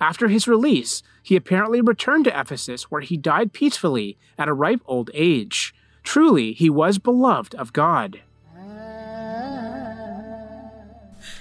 After 0.00 0.28
his 0.28 0.46
release, 0.46 1.02
he 1.22 1.36
apparently 1.36 1.80
returned 1.80 2.24
to 2.24 2.38
Ephesus, 2.38 2.90
where 2.90 3.00
he 3.00 3.16
died 3.16 3.52
peacefully 3.52 4.18
at 4.36 4.48
a 4.48 4.52
ripe 4.52 4.82
old 4.86 5.10
age. 5.14 5.74
Truly, 6.02 6.52
he 6.52 6.70
was 6.70 6.98
beloved 6.98 7.54
of 7.54 7.72
God. 7.72 8.22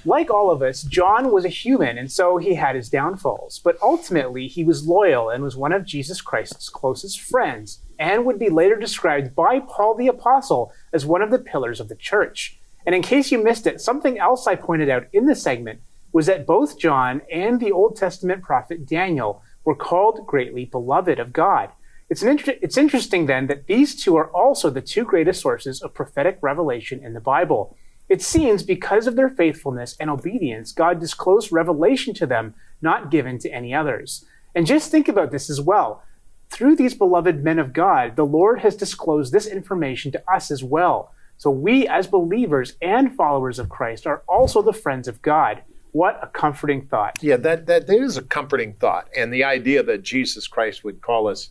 Like 0.08 0.32
all 0.32 0.50
of 0.50 0.62
us, 0.62 0.84
John 0.84 1.34
was 1.34 1.44
a 1.44 1.50
human, 1.50 1.98
and 1.98 2.10
so 2.10 2.38
he 2.38 2.56
had 2.56 2.78
his 2.78 2.88
downfalls. 2.88 3.60
But 3.62 3.78
ultimately, 3.82 4.48
he 4.48 4.64
was 4.64 4.88
loyal 4.88 5.30
and 5.30 5.44
was 5.44 5.58
one 5.58 5.74
of 5.74 5.84
Jesus 5.84 6.22
Christ's 6.22 6.70
closest 6.70 7.20
friends, 7.20 7.80
and 8.00 8.24
would 8.24 8.40
be 8.40 8.48
later 8.50 8.78
described 8.78 9.36
by 9.36 9.60
Paul 9.60 9.96
the 9.96 10.08
Apostle 10.08 10.72
as 10.94 11.06
one 11.06 11.22
of 11.22 11.30
the 11.30 11.38
pillars 11.38 11.82
of 11.82 11.90
the 11.90 11.96
church. 11.96 12.58
And 12.86 12.96
in 12.96 13.02
case 13.02 13.34
you 13.34 13.44
missed 13.44 13.68
it, 13.68 13.82
something 13.82 14.18
else 14.18 14.48
I 14.48 14.56
pointed 14.56 14.90
out 14.90 15.08
in 15.12 15.26
the 15.26 15.36
segment 15.36 15.82
was 16.14 16.28
that 16.28 16.48
both 16.48 16.80
John 16.80 17.22
and 17.30 17.60
the 17.60 17.74
Old 17.74 17.98
Testament 17.98 18.44
prophet 18.44 18.88
Daniel 18.88 19.42
were 19.66 19.76
called 19.76 20.26
greatly 20.26 20.64
beloved 20.64 21.20
of 21.20 21.34
God. 21.34 21.70
It's, 22.10 22.24
inter- 22.24 22.56
it's 22.62 22.78
interesting 22.78 23.26
then 23.26 23.48
that 23.48 23.68
these 23.68 23.94
two 24.02 24.16
are 24.16 24.32
also 24.32 24.70
the 24.70 24.80
two 24.80 25.04
greatest 25.04 25.42
sources 25.42 25.82
of 25.82 25.94
prophetic 25.94 26.38
revelation 26.40 27.04
in 27.04 27.14
the 27.14 27.20
Bible. 27.20 27.76
It 28.10 28.22
seems 28.22 28.64
because 28.64 29.06
of 29.08 29.16
their 29.16 29.30
faithfulness 29.30 29.96
and 30.00 30.10
obedience, 30.10 30.72
God 30.72 31.00
disclosed 31.00 31.52
revelation 31.52 32.14
to 32.16 32.26
them 32.26 32.56
not 32.82 33.12
given 33.12 33.38
to 33.40 33.50
any 33.52 33.74
others. 33.74 34.24
And 34.56 34.66
just 34.66 34.92
think 34.92 35.08
about 35.08 35.32
this 35.32 35.50
as 35.50 35.60
well. 35.60 36.04
Through 36.50 36.78
these 36.78 36.94
beloved 36.94 37.44
men 37.44 37.60
of 37.60 37.74
God, 37.74 38.16
the 38.16 38.26
Lord 38.26 38.62
has 38.62 38.76
disclosed 38.76 39.34
this 39.34 39.46
information 39.46 40.12
to 40.14 40.24
us 40.32 40.50
as 40.50 40.64
well. 40.64 41.14
So 41.38 41.52
we, 41.52 41.88
as 41.88 42.08
believers 42.08 42.74
and 42.82 43.16
followers 43.16 43.60
of 43.60 43.70
Christ, 43.70 44.08
are 44.08 44.24
also 44.28 44.62
the 44.62 44.74
friends 44.74 45.08
of 45.08 45.22
God. 45.22 45.62
What 45.92 46.20
a 46.22 46.28
comforting 46.28 46.88
thought. 46.88 47.18
Yeah, 47.22 47.38
that, 47.38 47.66
that, 47.68 47.88
that 47.88 48.02
is 48.02 48.18
a 48.18 48.24
comforting 48.24 48.74
thought. 48.74 49.10
And 49.16 49.32
the 49.34 49.44
idea 49.44 49.84
that 49.84 50.04
Jesus 50.04 50.48
Christ 50.48 50.84
would 50.84 51.02
call 51.02 51.28
us 51.28 51.50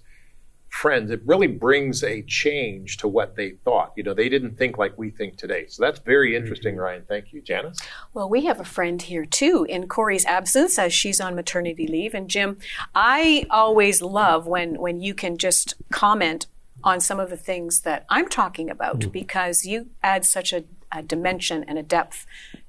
friends, 0.77 1.11
it 1.11 1.23
really 1.25 1.47
brings 1.47 2.05
a 2.05 2.23
change 2.23 2.99
to 2.99 3.09
what 3.09 3.35
they 3.35 3.53
thought. 3.65 3.93
You 3.97 4.03
know, 4.03 4.15
they 4.15 4.29
didn't 4.29 4.57
think 4.57 4.77
like 4.77 4.97
we 4.99 5.11
think 5.11 5.37
today. 5.37 5.67
So 5.69 5.83
that's 5.83 5.99
very 6.01 6.37
interesting, 6.37 6.75
mm-hmm. 6.75 6.83
Ryan. 6.83 7.05
Thank 7.09 7.33
you. 7.33 7.41
Janice? 7.41 7.79
Well, 8.13 8.29
we 8.29 8.45
have 8.45 8.61
a 8.61 8.65
friend 8.65 9.01
here 9.01 9.25
too 9.25 9.67
in 9.69 9.89
Corey's 9.89 10.27
absence 10.27 10.79
as 10.79 10.93
she's 10.93 11.21
on 11.21 11.35
maternity 11.35 11.87
leave. 11.87 12.15
And 12.15 12.29
Jim, 12.29 12.59
I 12.95 13.47
always 13.51 14.03
love 14.03 14.47
when, 14.47 14.79
when 14.79 15.01
you 15.01 15.15
can 15.15 15.39
just 15.39 15.75
comment 15.91 16.47
on 16.85 17.01
some 17.01 17.19
of 17.19 17.31
the 17.31 17.37
things 17.37 17.81
that 17.81 18.05
I'm 18.11 18.29
talking 18.29 18.69
about 18.69 19.01
mm-hmm. 19.01 19.11
because 19.11 19.65
you 19.65 19.89
add 20.03 20.25
such 20.25 20.53
a, 20.53 20.65
a, 20.93 21.03
dimension 21.03 21.65
and 21.65 21.79
a 21.79 21.83
depth 21.83 22.27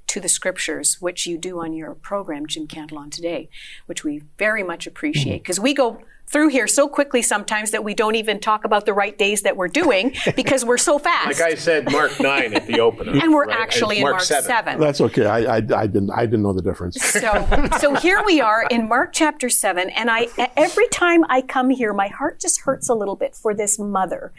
to 0.07 0.21
the 0.21 0.29
scriptures, 0.29 1.01
which 1.01 1.27
you 1.27 1.37
do 1.37 1.59
on 1.59 1.73
your 1.73 1.93
program, 1.93 2.47
Jim 2.47 2.67
Cantelon 2.67 3.11
Today, 3.11 3.49
which 3.85 4.05
we 4.05 4.23
very 4.37 4.63
much 4.63 4.87
appreciate 4.87 5.39
because 5.39 5.57
mm-hmm. 5.57 5.63
we 5.65 5.73
go 5.73 6.01
through 6.27 6.49
here 6.49 6.67
so 6.67 6.87
quickly 6.87 7.21
sometimes 7.21 7.71
that 7.71 7.83
we 7.83 7.93
don't 7.93 8.15
even 8.15 8.39
talk 8.39 8.65
about 8.65 8.85
the 8.85 8.93
right 8.93 9.17
days 9.17 9.43
that 9.43 9.55
we're 9.55 9.67
doing 9.67 10.13
because 10.35 10.65
we're 10.65 10.77
so 10.77 10.99
fast. 10.99 11.39
like 11.39 11.41
I 11.41 11.55
said, 11.55 11.91
Mark 11.91 12.19
9 12.19 12.53
at 12.53 12.67
the 12.67 12.79
opener. 12.79 13.11
and 13.13 13.33
we're 13.33 13.45
right? 13.45 13.57
actually 13.57 13.97
in 13.97 14.03
Mark, 14.03 14.21
7. 14.21 14.43
7. 14.43 14.79
That's 14.79 14.99
okay. 15.01 15.25
I, 15.25 15.39
I, 15.39 15.55
I, 15.55 15.87
didn't, 15.87 16.11
I 16.11 16.25
didn't 16.25 16.43
know 16.43 16.53
the 16.53 16.61
difference. 16.61 17.01
So, 17.01 17.69
so 17.79 17.95
here 17.95 18.21
we 18.25 18.41
are 18.41 18.67
in 18.69 18.87
Mark 18.87 19.13
chapter 19.13 19.49
7. 19.49 19.89
And 19.91 20.09
I, 20.11 20.27
every 20.57 20.87
time 20.89 21.23
I 21.29 21.41
come 21.41 21.69
here, 21.69 21.93
my 21.93 22.07
heart 22.07 22.39
just 22.39 22.61
hurts 22.61 22.89
a 22.89 22.93
little 22.93 23.15
bit 23.15 23.35
for 23.35 23.53
this 23.53 23.79
mother. 23.79 24.33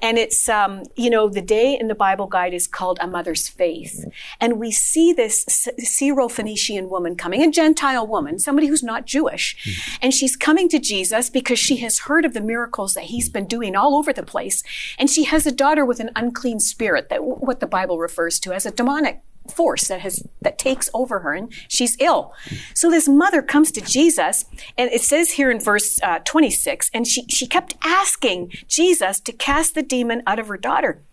And 0.00 0.18
it's, 0.18 0.48
um, 0.48 0.84
you 0.96 1.10
know, 1.10 1.28
the 1.28 1.42
day 1.42 1.76
in 1.78 1.88
the 1.88 1.94
Bible 1.94 2.26
guide 2.26 2.54
is 2.54 2.66
called 2.66 2.98
A 3.00 3.06
Mother's 3.06 3.48
Faith. 3.48 4.04
And 4.40 4.58
we 4.58 4.70
see 4.72 5.12
this 5.12 5.44
Syro-Phoenician 5.78 6.88
woman 6.88 7.16
coming, 7.16 7.42
a 7.42 7.50
Gentile 7.50 8.06
woman, 8.06 8.38
somebody 8.38 8.68
who's 8.68 8.82
not 8.82 9.06
Jewish. 9.06 9.98
And 10.00 10.14
she's 10.14 10.36
coming 10.36 10.68
to 10.70 10.78
Jesus 10.78 11.25
because 11.30 11.58
she 11.58 11.78
has 11.78 12.00
heard 12.00 12.24
of 12.24 12.34
the 12.34 12.40
miracles 12.40 12.94
that 12.94 13.04
he's 13.04 13.28
been 13.28 13.46
doing 13.46 13.76
all 13.76 13.96
over 13.96 14.12
the 14.12 14.22
place. 14.22 14.62
And 14.98 15.10
she 15.10 15.24
has 15.24 15.46
a 15.46 15.52
daughter 15.52 15.84
with 15.84 16.00
an 16.00 16.10
unclean 16.16 16.60
spirit 16.60 17.08
that 17.08 17.24
what 17.24 17.60
the 17.60 17.66
Bible 17.66 17.98
refers 17.98 18.38
to 18.40 18.52
as 18.52 18.66
a 18.66 18.70
demonic 18.70 19.22
force 19.50 19.88
that 19.88 20.00
has 20.00 20.26
that 20.42 20.58
takes 20.58 20.90
over 20.92 21.20
her 21.20 21.32
and 21.32 21.52
she's 21.68 21.96
ill. 22.00 22.32
So 22.74 22.90
this 22.90 23.08
mother 23.08 23.42
comes 23.42 23.70
to 23.72 23.80
jesus 23.80 24.44
and 24.76 24.90
it 24.90 25.02
says 25.02 25.32
here 25.32 25.50
in 25.50 25.60
verse 25.60 26.00
uh, 26.02 26.18
26 26.24 26.90
and 26.92 27.06
she, 27.06 27.24
she 27.28 27.46
kept 27.46 27.74
asking 27.84 28.52
jesus 28.66 29.20
to 29.20 29.32
cast 29.32 29.74
the 29.74 29.82
demon 29.82 30.22
out 30.26 30.38
of 30.38 30.48
her 30.48 30.56
daughter. 30.56 31.04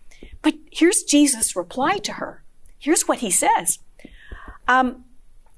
But 0.42 0.54
here's 0.72 1.02
jesus 1.02 1.54
reply 1.54 1.98
to 1.98 2.14
her. 2.14 2.42
Here's 2.78 3.08
what 3.08 3.18
he 3.18 3.30
says. 3.30 3.78
Um, 4.66 5.04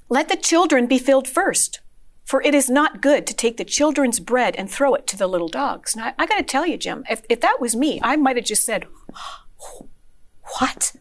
let 0.09 0.29
the 0.29 0.37
children 0.37 0.87
be 0.87 0.99
filled 0.99 1.27
first 1.27 1.81
for 2.27 2.43
it 2.43 2.55
is 2.55 2.69
not 2.69 3.01
good 3.01 3.27
to 3.29 3.35
take 3.35 3.57
the 3.57 3.65
children's 3.65 4.19
bread 4.19 4.57
and 4.57 4.69
throw 4.69 4.95
it 4.95 5.07
to 5.07 5.17
the 5.17 5.29
little 5.29 5.49
dogs. 5.49 5.95
Now, 5.95 6.12
I, 6.19 6.27
got 6.27 6.37
to 6.37 6.43
tell 6.43 6.67
you, 6.67 6.77
Jim, 6.77 7.05
if, 7.09 7.23
if 7.29 7.41
that 7.41 7.61
was 7.61 7.77
me, 7.77 8.01
I 8.03 8.17
might 8.17 8.37
have 8.37 8.45
just 8.45 8.67
said, 8.67 8.87
What? 10.59 10.95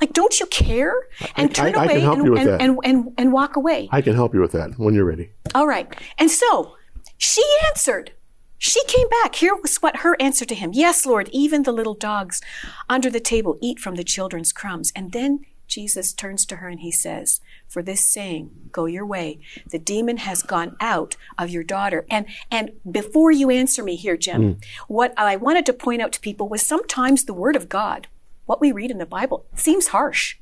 Like, 0.00 0.12
don't 0.12 0.40
you 0.40 0.46
care? 0.46 0.94
And 1.36 1.54
turn 1.54 1.74
I, 1.74 1.84
away 1.84 2.02
and, 2.02 2.38
and, 2.38 2.48
and, 2.60 2.78
and, 2.84 3.14
and 3.16 3.32
walk 3.32 3.56
away. 3.56 3.88
I 3.92 4.02
can 4.02 4.14
help 4.14 4.34
you 4.34 4.40
with 4.40 4.52
that 4.52 4.78
when 4.78 4.94
you're 4.94 5.04
ready. 5.04 5.30
All 5.54 5.66
right. 5.66 5.94
And 6.18 6.30
so 6.30 6.76
she 7.18 7.42
answered. 7.68 8.12
She 8.58 8.82
came 8.86 9.08
back. 9.22 9.34
Here 9.34 9.54
was 9.54 9.76
what 9.76 9.98
her 9.98 10.16
answer 10.20 10.46
to 10.46 10.54
him. 10.54 10.70
Yes, 10.72 11.04
Lord, 11.04 11.28
even 11.30 11.62
the 11.62 11.72
little 11.72 11.94
dogs 11.94 12.40
under 12.88 13.10
the 13.10 13.20
table 13.20 13.58
eat 13.60 13.78
from 13.78 13.96
the 13.96 14.04
children's 14.04 14.52
crumbs. 14.52 14.92
And 14.96 15.12
then 15.12 15.40
Jesus 15.66 16.12
turns 16.12 16.46
to 16.46 16.56
her 16.56 16.68
and 16.68 16.80
he 16.80 16.92
says, 16.92 17.40
For 17.68 17.82
this 17.82 18.04
saying, 18.04 18.50
go 18.72 18.86
your 18.86 19.06
way. 19.06 19.40
The 19.70 19.78
demon 19.78 20.18
has 20.18 20.42
gone 20.42 20.76
out 20.80 21.16
of 21.38 21.50
your 21.50 21.64
daughter. 21.64 22.06
And 22.10 22.26
and 22.50 22.72
before 22.90 23.30
you 23.30 23.50
answer 23.50 23.82
me 23.82 23.96
here, 23.96 24.16
Jim, 24.16 24.54
mm. 24.54 24.64
what 24.88 25.12
I 25.16 25.36
wanted 25.36 25.66
to 25.66 25.72
point 25.72 26.02
out 26.02 26.12
to 26.12 26.20
people 26.20 26.48
was 26.48 26.62
sometimes 26.62 27.24
the 27.24 27.34
word 27.34 27.56
of 27.56 27.68
God, 27.68 28.08
what 28.46 28.60
we 28.60 28.72
read 28.72 28.90
in 28.90 28.98
the 28.98 29.06
Bible, 29.06 29.46
seems 29.54 29.88
harsh. 29.88 30.36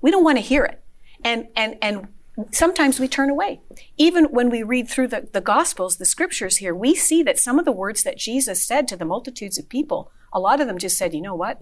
We 0.00 0.10
don't 0.10 0.24
want 0.24 0.38
to 0.38 0.42
hear 0.42 0.64
it. 0.64 0.82
And 1.24 1.48
and 1.54 1.76
and 1.82 2.08
sometimes 2.50 2.98
we 2.98 3.08
turn 3.08 3.30
away. 3.30 3.60
Even 3.96 4.24
when 4.26 4.50
we 4.50 4.62
read 4.62 4.88
through 4.88 5.08
the, 5.08 5.28
the 5.32 5.40
Gospels, 5.40 5.96
the 5.96 6.04
scriptures 6.04 6.58
here, 6.58 6.74
we 6.74 6.94
see 6.94 7.22
that 7.22 7.38
some 7.38 7.58
of 7.58 7.64
the 7.64 7.72
words 7.72 8.02
that 8.02 8.18
Jesus 8.18 8.64
said 8.64 8.88
to 8.88 8.96
the 8.96 9.04
multitudes 9.04 9.58
of 9.58 9.68
people, 9.68 10.10
a 10.32 10.40
lot 10.40 10.60
of 10.60 10.66
them 10.66 10.78
just 10.78 10.96
said, 10.96 11.14
you 11.14 11.20
know 11.20 11.34
what? 11.34 11.60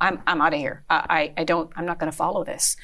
I'm, 0.00 0.22
I'm 0.26 0.40
out 0.40 0.52
of 0.52 0.58
here. 0.58 0.84
I, 0.90 1.32
I 1.36 1.44
don't, 1.44 1.70
I'm 1.76 1.86
not 1.86 1.98
going 1.98 2.10
to 2.10 2.16
follow 2.16 2.44
this. 2.44 2.76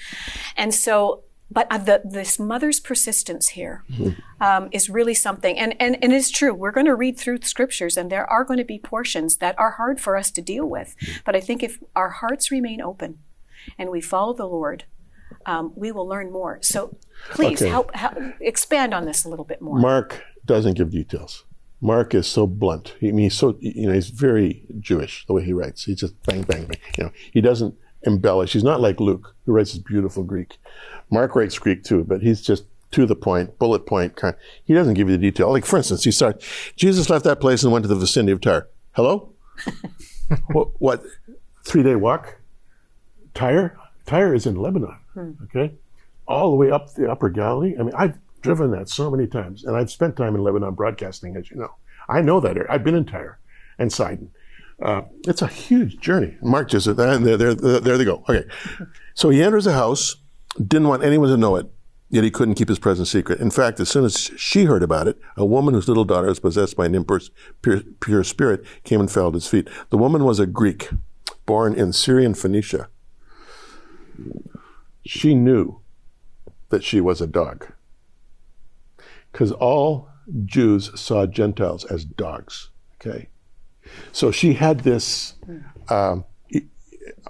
And 0.56 0.74
so, 0.74 1.24
but 1.50 1.66
uh, 1.70 1.78
the, 1.78 2.00
this 2.04 2.38
mother's 2.38 2.80
persistence 2.80 3.50
here 3.50 3.84
mm-hmm. 3.90 4.12
um, 4.42 4.68
is 4.72 4.88
really 4.88 5.14
something. 5.14 5.58
And, 5.58 5.74
and, 5.80 6.02
and 6.02 6.12
it's 6.12 6.30
true. 6.30 6.54
We're 6.54 6.72
going 6.72 6.86
to 6.86 6.94
read 6.94 7.18
through 7.18 7.40
the 7.40 7.46
scriptures 7.46 7.96
and 7.96 8.10
there 8.10 8.28
are 8.30 8.44
going 8.44 8.58
to 8.58 8.64
be 8.64 8.78
portions 8.78 9.36
that 9.36 9.58
are 9.58 9.72
hard 9.72 10.00
for 10.00 10.16
us 10.16 10.30
to 10.32 10.42
deal 10.42 10.66
with. 10.66 10.96
But 11.24 11.36
I 11.36 11.40
think 11.40 11.62
if 11.62 11.78
our 11.94 12.10
hearts 12.10 12.50
remain 12.50 12.80
open 12.80 13.18
and 13.78 13.90
we 13.90 14.00
follow 14.00 14.32
the 14.32 14.46
Lord, 14.46 14.84
um, 15.44 15.72
we 15.76 15.92
will 15.92 16.06
learn 16.06 16.32
more. 16.32 16.58
So 16.62 16.96
please 17.30 17.60
okay. 17.60 17.70
help, 17.70 17.94
help 17.94 18.16
expand 18.40 18.94
on 18.94 19.04
this 19.04 19.24
a 19.24 19.28
little 19.28 19.44
bit 19.44 19.60
more. 19.60 19.78
Mark 19.78 20.24
doesn't 20.46 20.74
give 20.74 20.90
details. 20.90 21.44
Mark 21.82 22.14
is 22.14 22.28
so 22.28 22.46
blunt. 22.46 22.94
I 23.02 23.06
mean, 23.06 23.18
he's 23.18 23.34
so 23.36 23.56
you 23.60 23.88
know 23.88 23.92
he's 23.92 24.08
very 24.08 24.62
Jewish 24.78 25.26
the 25.26 25.32
way 25.32 25.42
he 25.42 25.52
writes. 25.52 25.84
He 25.84 25.96
just 25.96 26.14
bang 26.22 26.42
bang 26.42 26.64
bang. 26.66 26.78
You 26.96 27.04
know, 27.04 27.12
he 27.32 27.40
doesn't 27.40 27.74
embellish. 28.04 28.52
He's 28.52 28.62
not 28.62 28.80
like 28.80 29.00
Luke 29.00 29.34
who 29.44 29.52
writes 29.52 29.72
this 29.72 29.82
beautiful 29.82 30.22
Greek. 30.22 30.58
Mark 31.10 31.34
writes 31.34 31.58
Greek 31.58 31.82
too, 31.82 32.04
but 32.04 32.22
he's 32.22 32.40
just 32.40 32.64
to 32.92 33.04
the 33.04 33.16
point, 33.16 33.58
bullet 33.58 33.84
point 33.84 34.14
kind. 34.14 34.36
He 34.64 34.74
doesn't 34.74 34.94
give 34.94 35.10
you 35.10 35.16
the 35.16 35.20
detail. 35.20 35.50
Like 35.50 35.66
for 35.66 35.76
instance, 35.76 36.04
he 36.04 36.12
starts. 36.12 36.46
Jesus 36.76 37.10
left 37.10 37.24
that 37.24 37.40
place 37.40 37.64
and 37.64 37.72
went 37.72 37.82
to 37.82 37.88
the 37.88 37.96
vicinity 37.96 38.30
of 38.30 38.40
Tyre. 38.40 38.68
Hello, 38.92 39.32
what, 40.52 40.68
what? 40.80 41.02
Three 41.64 41.82
day 41.82 41.96
walk. 41.96 42.38
Tyre. 43.34 43.76
Tyre 44.06 44.34
is 44.34 44.46
in 44.46 44.54
Lebanon. 44.54 44.98
Hmm. 45.14 45.32
Okay, 45.44 45.74
all 46.28 46.50
the 46.50 46.56
way 46.56 46.70
up 46.70 46.94
the 46.94 47.10
Upper 47.10 47.28
Galilee. 47.28 47.74
I 47.76 47.82
mean, 47.82 47.94
I've 47.96 48.18
driven 48.42 48.70
that 48.72 48.88
so 48.88 49.10
many 49.10 49.26
times, 49.26 49.64
and 49.64 49.76
I've 49.76 49.90
spent 49.90 50.16
time 50.16 50.34
in 50.34 50.42
Lebanon 50.42 50.74
broadcasting, 50.74 51.36
as 51.36 51.50
you 51.50 51.56
know. 51.56 51.74
I 52.08 52.20
know 52.20 52.40
that 52.40 52.56
area. 52.56 52.68
I've 52.68 52.84
been 52.84 52.94
in 52.94 53.06
Tyre. 53.06 53.38
and 53.78 53.92
Sidon. 53.92 54.30
Uh, 54.80 55.02
it's 55.26 55.42
a 55.42 55.46
huge 55.46 55.98
journey. 55.98 56.36
Mark 56.42 56.68
just 56.68 56.86
said, 56.86 56.96
there, 56.96 57.18
there, 57.18 57.54
there, 57.54 57.80
there 57.80 57.98
they 57.98 58.04
go. 58.04 58.24
Okay. 58.28 58.44
So 59.14 59.30
he 59.30 59.42
enters 59.42 59.64
the 59.64 59.74
house, 59.74 60.16
didn't 60.56 60.88
want 60.88 61.04
anyone 61.04 61.28
to 61.28 61.36
know 61.36 61.56
it, 61.56 61.70
yet 62.10 62.24
he 62.24 62.30
couldn't 62.30 62.56
keep 62.56 62.68
his 62.68 62.78
presence 62.78 63.10
secret. 63.10 63.40
In 63.40 63.50
fact, 63.50 63.78
as 63.78 63.88
soon 63.88 64.04
as 64.04 64.32
she 64.36 64.64
heard 64.64 64.82
about 64.82 65.06
it, 65.06 65.18
a 65.36 65.44
woman 65.44 65.74
whose 65.74 65.88
little 65.88 66.04
daughter 66.04 66.26
was 66.26 66.40
possessed 66.40 66.76
by 66.76 66.86
an 66.86 66.94
impure 66.94 67.20
pure, 67.60 67.82
pure 68.00 68.24
spirit 68.24 68.64
came 68.82 69.00
and 69.00 69.10
fell 69.10 69.28
at 69.28 69.34
his 69.34 69.46
feet. 69.46 69.68
The 69.90 69.98
woman 69.98 70.24
was 70.24 70.40
a 70.40 70.46
Greek, 70.46 70.90
born 71.46 71.74
in 71.74 71.92
Syrian 71.92 72.34
Phoenicia. 72.34 72.88
She 75.04 75.34
knew 75.34 75.80
that 76.70 76.82
she 76.82 77.00
was 77.00 77.20
a 77.20 77.26
dog. 77.26 77.72
Because 79.32 79.52
all 79.52 80.08
Jews 80.44 80.98
saw 81.00 81.26
Gentiles 81.26 81.84
as 81.84 82.04
dogs. 82.04 82.68
Okay? 83.00 83.28
So 84.12 84.30
she 84.30 84.54
had 84.54 84.80
this 84.80 85.34
um, 85.88 86.24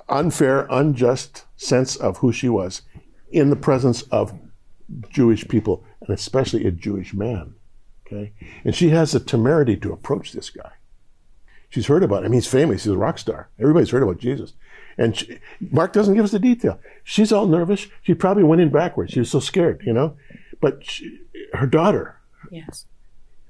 unfair, 0.08 0.66
unjust 0.70 1.44
sense 1.56 1.96
of 1.96 2.18
who 2.18 2.32
she 2.32 2.48
was 2.48 2.82
in 3.30 3.50
the 3.50 3.56
presence 3.56 4.02
of 4.02 4.38
Jewish 5.10 5.48
people, 5.48 5.84
and 6.00 6.10
especially 6.10 6.66
a 6.66 6.70
Jewish 6.70 7.14
man. 7.14 7.54
Okay? 8.06 8.32
And 8.64 8.74
she 8.74 8.90
has 8.90 9.12
the 9.12 9.20
temerity 9.20 9.76
to 9.78 9.92
approach 9.92 10.32
this 10.32 10.50
guy. 10.50 10.72
She's 11.70 11.86
heard 11.86 12.02
about 12.02 12.24
him. 12.24 12.32
He's 12.32 12.46
famous. 12.46 12.84
He's 12.84 12.92
a 12.92 12.98
rock 12.98 13.18
star. 13.18 13.48
Everybody's 13.58 13.90
heard 13.90 14.02
about 14.02 14.18
Jesus. 14.18 14.52
And 14.98 15.16
she, 15.16 15.38
Mark 15.70 15.94
doesn't 15.94 16.14
give 16.14 16.24
us 16.24 16.32
the 16.32 16.38
detail. 16.38 16.78
She's 17.02 17.32
all 17.32 17.46
nervous. 17.46 17.86
She 18.02 18.12
probably 18.12 18.44
went 18.44 18.60
in 18.60 18.68
backwards. 18.68 19.12
She 19.12 19.20
was 19.20 19.30
so 19.30 19.40
scared, 19.40 19.82
you 19.86 19.94
know. 19.94 20.14
But 20.62 20.82
she, 20.82 21.20
her 21.52 21.66
daughter. 21.66 22.18
Yes. 22.50 22.86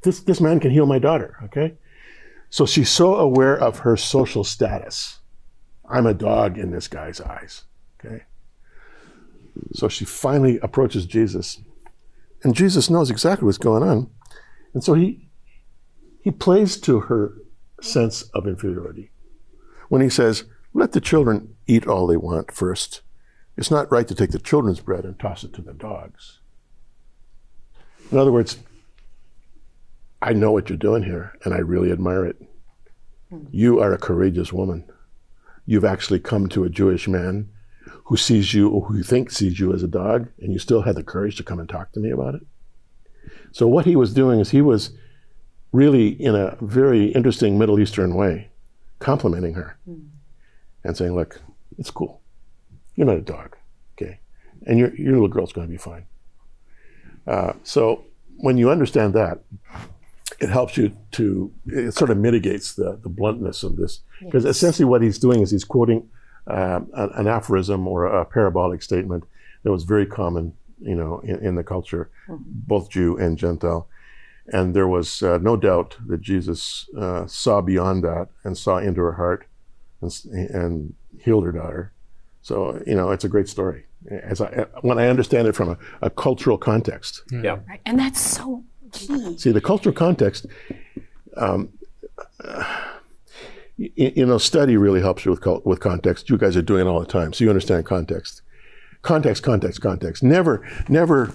This 0.02 0.18
this 0.18 0.40
man 0.40 0.58
can 0.58 0.72
heal 0.72 0.86
my 0.86 0.98
daughter. 0.98 1.36
Okay. 1.44 1.74
So 2.50 2.66
she's 2.66 2.90
so 2.90 3.14
aware 3.14 3.56
of 3.56 3.80
her 3.80 3.96
social 3.96 4.42
status. 4.42 5.20
I'm 5.88 6.06
a 6.06 6.14
dog 6.14 6.58
in 6.58 6.72
this 6.72 6.88
guy's 6.88 7.20
eyes. 7.20 7.62
Okay. 8.00 8.24
So 9.74 9.88
she 9.88 10.04
finally 10.04 10.58
approaches 10.60 11.06
Jesus. 11.06 11.60
And 12.42 12.56
Jesus 12.56 12.90
knows 12.90 13.10
exactly 13.10 13.46
what's 13.46 13.58
going 13.58 13.84
on. 13.84 14.10
And 14.74 14.82
so 14.82 14.94
he 14.94 15.28
he 16.22 16.30
plays 16.30 16.80
to 16.80 17.00
her 17.00 17.34
sense 17.80 18.22
of 18.34 18.46
inferiority. 18.46 19.10
When 19.88 20.00
he 20.00 20.08
says, 20.08 20.44
let 20.72 20.92
the 20.92 21.00
children 21.00 21.56
eat 21.66 21.86
all 21.86 22.06
they 22.06 22.16
want 22.16 22.50
first. 22.50 23.02
It's 23.56 23.70
not 23.70 23.92
right 23.92 24.08
to 24.08 24.14
take 24.14 24.30
the 24.30 24.38
children's 24.38 24.80
bread 24.80 25.04
and 25.04 25.18
toss 25.18 25.44
it 25.44 25.52
to 25.54 25.62
the 25.62 25.74
dogs. 25.74 26.38
In 28.12 28.18
other 28.18 28.32
words, 28.32 28.58
I 30.20 30.32
know 30.32 30.52
what 30.52 30.68
you're 30.68 30.78
doing 30.78 31.02
here, 31.02 31.36
and 31.44 31.52
I 31.52 31.58
really 31.58 31.90
admire 31.90 32.24
it. 32.26 32.40
You 33.50 33.80
are 33.80 33.92
a 33.92 33.98
courageous 33.98 34.52
woman. 34.52 34.84
You've 35.66 35.84
actually 35.84 36.20
come 36.20 36.48
to 36.50 36.64
a 36.64 36.68
Jewish 36.68 37.08
man 37.08 37.48
who 38.04 38.16
sees 38.16 38.52
you, 38.52 38.68
or 38.68 38.82
who 38.82 38.98
you 38.98 39.02
think 39.02 39.30
sees 39.30 39.58
you 39.58 39.72
as 39.72 39.82
a 39.82 39.88
dog, 39.88 40.28
and 40.40 40.52
you 40.52 40.58
still 40.58 40.82
had 40.82 40.96
the 40.96 41.02
courage 41.02 41.36
to 41.36 41.42
come 41.42 41.58
and 41.58 41.68
talk 41.68 41.92
to 41.92 42.00
me 42.00 42.10
about 42.10 42.34
it. 42.34 42.42
So, 43.52 43.66
what 43.66 43.86
he 43.86 43.96
was 43.96 44.12
doing 44.12 44.38
is 44.38 44.50
he 44.50 44.60
was 44.60 44.90
really, 45.72 46.08
in 46.08 46.34
a 46.34 46.56
very 46.60 47.06
interesting 47.06 47.58
Middle 47.58 47.80
Eastern 47.80 48.14
way, 48.14 48.50
complimenting 48.98 49.54
her. 49.54 49.78
Mm 49.88 50.08
and 50.84 50.96
saying, 50.96 51.14
look, 51.14 51.40
it's 51.78 51.90
cool. 51.90 52.20
You're 52.96 53.06
not 53.06 53.16
a 53.16 53.22
dog, 53.22 53.56
okay? 53.94 54.20
And 54.66 54.78
your, 54.78 54.94
your 54.94 55.12
little 55.12 55.28
girl's 55.28 55.52
going 55.52 55.66
to 55.66 55.70
be 55.70 55.78
fine. 55.78 56.06
Uh, 57.26 57.52
so 57.62 58.04
when 58.38 58.56
you 58.56 58.70
understand 58.70 59.14
that, 59.14 59.40
it 60.40 60.48
helps 60.48 60.76
you 60.76 60.96
to, 61.12 61.52
it 61.66 61.92
sort 61.94 62.10
of 62.10 62.18
mitigates 62.18 62.74
the, 62.74 62.98
the 63.02 63.08
bluntness 63.08 63.62
of 63.62 63.76
this. 63.76 64.00
Because 64.20 64.44
yes. 64.44 64.56
essentially 64.56 64.84
what 64.84 65.02
he's 65.02 65.18
doing 65.18 65.40
is 65.40 65.50
he's 65.50 65.64
quoting 65.64 66.08
um, 66.48 66.90
an, 66.94 67.10
an, 67.14 67.26
aphorism 67.28 67.86
or 67.86 68.06
a, 68.06 68.24
parabolic 68.24 68.82
statement 68.82 69.22
that 69.62 69.70
was 69.70 69.84
very 69.84 70.06
common, 70.06 70.54
you 70.80 70.96
know, 70.96 71.20
in, 71.20 71.38
in 71.46 71.54
the 71.54 71.62
culture, 71.62 72.10
mm-hmm. 72.28 72.42
both 72.44 72.90
Jew 72.90 73.16
and 73.16 73.38
Gentile. 73.38 73.86
And 74.48 74.74
there 74.74 74.88
was 74.88 75.22
uh, 75.22 75.38
no 75.38 75.56
doubt 75.56 75.96
that 76.08 76.20
Jesus 76.20 76.88
uh, 76.98 77.26
saw 77.28 77.60
beyond 77.60 78.02
that 78.02 78.28
and 78.42 78.58
saw 78.58 78.78
into 78.78 79.00
her 79.00 79.12
heart 79.12 79.46
and, 80.00 80.12
and 80.32 80.94
healed 81.20 81.44
her 81.44 81.52
daughter. 81.52 81.92
So 82.42 82.82
you 82.84 82.96
know, 82.96 83.12
it's 83.12 83.24
a 83.24 83.28
great 83.28 83.48
story. 83.48 83.84
As 84.10 84.40
I 84.40 84.66
when 84.80 84.98
I 84.98 85.08
understand 85.08 85.48
it 85.48 85.54
from 85.54 85.70
a, 85.70 85.78
a 86.02 86.10
cultural 86.10 86.58
context. 86.58 87.22
Yeah, 87.30 87.58
right. 87.68 87.80
and 87.86 87.98
that's 87.98 88.20
so 88.20 88.64
key. 88.92 89.38
See, 89.38 89.52
the 89.52 89.60
cultural 89.60 89.94
context. 89.94 90.46
Um, 91.36 91.70
you, 93.76 94.26
know, 94.26 94.38
study 94.38 94.76
really 94.76 95.00
helps 95.00 95.24
you 95.24 95.30
with 95.30 95.44
with 95.64 95.80
context. 95.80 96.30
You 96.30 96.38
guys 96.38 96.56
are 96.56 96.62
doing 96.62 96.86
it 96.86 96.90
all 96.90 97.00
the 97.00 97.06
time, 97.06 97.32
so 97.32 97.44
you 97.44 97.50
understand 97.50 97.86
context. 97.86 98.42
Context, 99.02 99.42
context, 99.42 99.80
context. 99.80 100.22
Never, 100.22 100.64
never, 100.88 101.34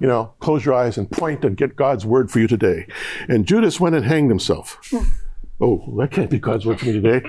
you 0.00 0.08
know, 0.08 0.34
close 0.40 0.64
your 0.64 0.74
eyes 0.74 0.98
and 0.98 1.08
point 1.08 1.44
and 1.44 1.56
get 1.56 1.76
God's 1.76 2.04
word 2.04 2.28
for 2.28 2.40
you 2.40 2.48
today. 2.48 2.88
And 3.28 3.46
Judas 3.46 3.78
went 3.78 3.94
and 3.94 4.04
hanged 4.04 4.30
himself. 4.30 4.80
oh, 5.60 5.94
that 5.98 6.10
can't 6.10 6.28
be 6.28 6.40
God's 6.40 6.66
word 6.66 6.80
for 6.80 6.86
me 6.86 6.92
today. 7.00 7.22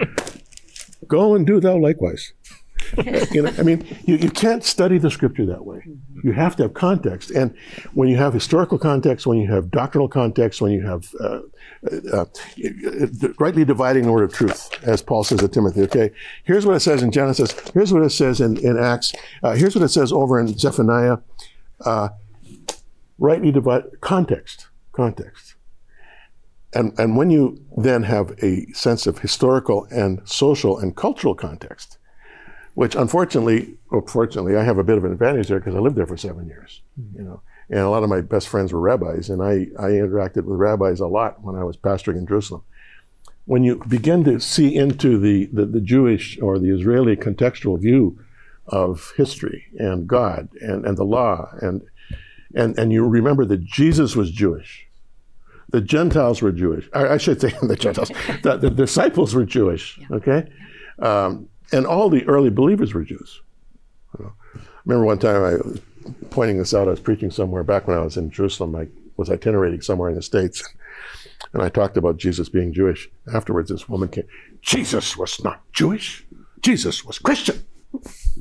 Go 1.07 1.35
and 1.35 1.45
do 1.45 1.59
thou 1.59 1.77
likewise. 1.77 2.33
you 3.31 3.41
know, 3.41 3.51
I 3.57 3.63
mean, 3.63 3.85
you, 4.05 4.15
you 4.15 4.29
can't 4.29 4.63
study 4.63 4.97
the 4.97 5.11
scripture 5.11 5.45
that 5.45 5.65
way. 5.65 5.83
You 6.23 6.31
have 6.33 6.55
to 6.57 6.63
have 6.63 6.73
context. 6.73 7.31
And 7.31 7.55
when 7.93 8.09
you 8.09 8.17
have 8.17 8.33
historical 8.33 8.77
context, 8.77 9.27
when 9.27 9.37
you 9.37 9.51
have 9.51 9.71
doctrinal 9.71 10.07
context, 10.07 10.61
when 10.61 10.71
you 10.71 10.81
have 10.85 11.13
uh, 11.19 11.39
uh, 11.91 12.21
uh, 12.21 12.25
rightly 13.39 13.65
dividing 13.65 14.03
the 14.03 14.11
word 14.11 14.23
of 14.23 14.33
truth, 14.33 14.69
as 14.83 15.01
Paul 15.01 15.23
says 15.23 15.39
to 15.39 15.47
Timothy, 15.47 15.81
okay, 15.83 16.11
here's 16.43 16.65
what 16.65 16.75
it 16.75 16.81
says 16.81 17.03
in 17.03 17.11
Genesis, 17.11 17.53
here's 17.73 17.93
what 17.93 18.03
it 18.03 18.11
says 18.11 18.41
in, 18.41 18.57
in 18.57 18.77
Acts, 18.77 19.13
uh, 19.43 19.53
here's 19.55 19.75
what 19.75 19.83
it 19.83 19.89
says 19.89 20.11
over 20.11 20.39
in 20.39 20.57
Zephaniah. 20.57 21.17
Uh, 21.81 22.09
rightly 23.17 23.51
divide 23.51 23.83
context, 24.01 24.67
context. 24.91 25.55
And, 26.73 26.97
and 26.99 27.15
when 27.15 27.29
you 27.29 27.63
then 27.77 28.03
have 28.03 28.31
a 28.43 28.65
sense 28.73 29.07
of 29.07 29.19
historical 29.19 29.87
and 29.91 30.21
social 30.27 30.77
and 30.77 30.95
cultural 30.95 31.33
context, 31.33 31.97
which 32.75 32.95
unfortunately, 32.95 33.75
or 33.89 34.05
fortunately, 34.07 34.55
I 34.55 34.63
have 34.63 34.77
a 34.77 34.83
bit 34.83 34.97
of 34.97 35.05
an 35.05 35.11
advantage 35.11 35.47
there 35.47 35.59
because 35.59 35.75
I 35.75 35.79
lived 35.79 35.95
there 35.95 36.05
for 36.05 36.17
seven 36.17 36.47
years, 36.47 36.81
you 37.15 37.23
know, 37.23 37.41
and 37.69 37.79
a 37.79 37.89
lot 37.89 38.03
of 38.03 38.09
my 38.09 38.21
best 38.21 38.47
friends 38.47 38.71
were 38.71 38.79
rabbis, 38.79 39.29
and 39.29 39.41
I, 39.41 39.67
I 39.79 39.91
interacted 39.91 40.43
with 40.43 40.59
rabbis 40.59 40.99
a 40.99 41.07
lot 41.07 41.41
when 41.41 41.55
I 41.55 41.63
was 41.63 41.77
pastoring 41.77 42.17
in 42.17 42.27
Jerusalem. 42.27 42.63
When 43.45 43.63
you 43.63 43.81
begin 43.87 44.23
to 44.25 44.39
see 44.39 44.75
into 44.75 45.17
the, 45.17 45.45
the, 45.45 45.65
the 45.65 45.81
Jewish 45.81 46.39
or 46.41 46.59
the 46.59 46.69
Israeli 46.69 47.15
contextual 47.15 47.79
view 47.79 48.19
of 48.67 49.13
history 49.15 49.65
and 49.77 50.07
God 50.07 50.49
and, 50.61 50.85
and 50.85 50.97
the 50.97 51.03
law, 51.03 51.49
and, 51.61 51.81
and, 52.53 52.77
and 52.77 52.91
you 52.91 53.07
remember 53.07 53.45
that 53.45 53.63
Jesus 53.63 54.15
was 54.15 54.31
Jewish, 54.31 54.87
the 55.69 55.81
Gentiles 55.81 56.41
were 56.41 56.51
Jewish. 56.51 56.89
I, 56.93 57.07
I 57.07 57.17
should 57.17 57.39
say 57.39 57.53
the 57.61 57.75
Gentiles. 57.75 58.11
the, 58.43 58.57
the, 58.57 58.69
disciples 58.69 59.33
were 59.33 59.45
Jewish. 59.45 59.99
Okay, 60.11 60.49
um, 60.99 61.47
and 61.71 61.85
all 61.85 62.09
the 62.09 62.25
early 62.25 62.49
believers 62.49 62.93
were 62.93 63.03
Jews. 63.03 63.41
I 64.19 64.29
remember 64.85 65.05
one 65.05 65.19
time 65.19 65.43
I 65.43 65.55
was 65.55 65.81
pointing 66.29 66.57
this 66.57 66.73
out. 66.73 66.87
I 66.87 66.91
was 66.91 66.99
preaching 66.99 67.31
somewhere 67.31 67.63
back 67.63 67.87
when 67.87 67.97
I 67.97 68.01
was 68.01 68.17
in 68.17 68.29
Jerusalem. 68.29 68.75
I 68.75 68.87
was 69.17 69.29
itinerating 69.29 69.81
somewhere 69.81 70.09
in 70.09 70.15
the 70.15 70.21
states, 70.21 70.63
and 71.53 71.61
I 71.61 71.69
talked 71.69 71.97
about 71.97 72.17
Jesus 72.17 72.49
being 72.49 72.73
Jewish. 72.73 73.09
Afterwards, 73.33 73.69
this 73.69 73.89
woman 73.89 74.09
came. 74.09 74.27
Jesus 74.61 75.17
was 75.17 75.43
not 75.43 75.61
Jewish. 75.73 76.25
Jesus 76.61 77.05
was 77.05 77.19
Christian. 77.19 77.63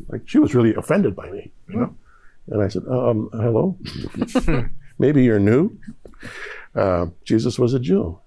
Like 0.08 0.22
she 0.26 0.38
was 0.38 0.54
really 0.54 0.74
offended 0.74 1.14
by 1.14 1.30
me, 1.30 1.52
you 1.68 1.76
know. 1.76 1.96
And 2.48 2.62
I 2.62 2.68
said, 2.68 2.82
um, 2.88 3.30
"Hello, 3.32 3.78
maybe 4.98 5.24
you're 5.24 5.38
new." 5.38 5.78
Uh, 6.74 7.06
Jesus 7.24 7.58
was 7.58 7.74
a 7.74 7.78
Jew. 7.78 8.18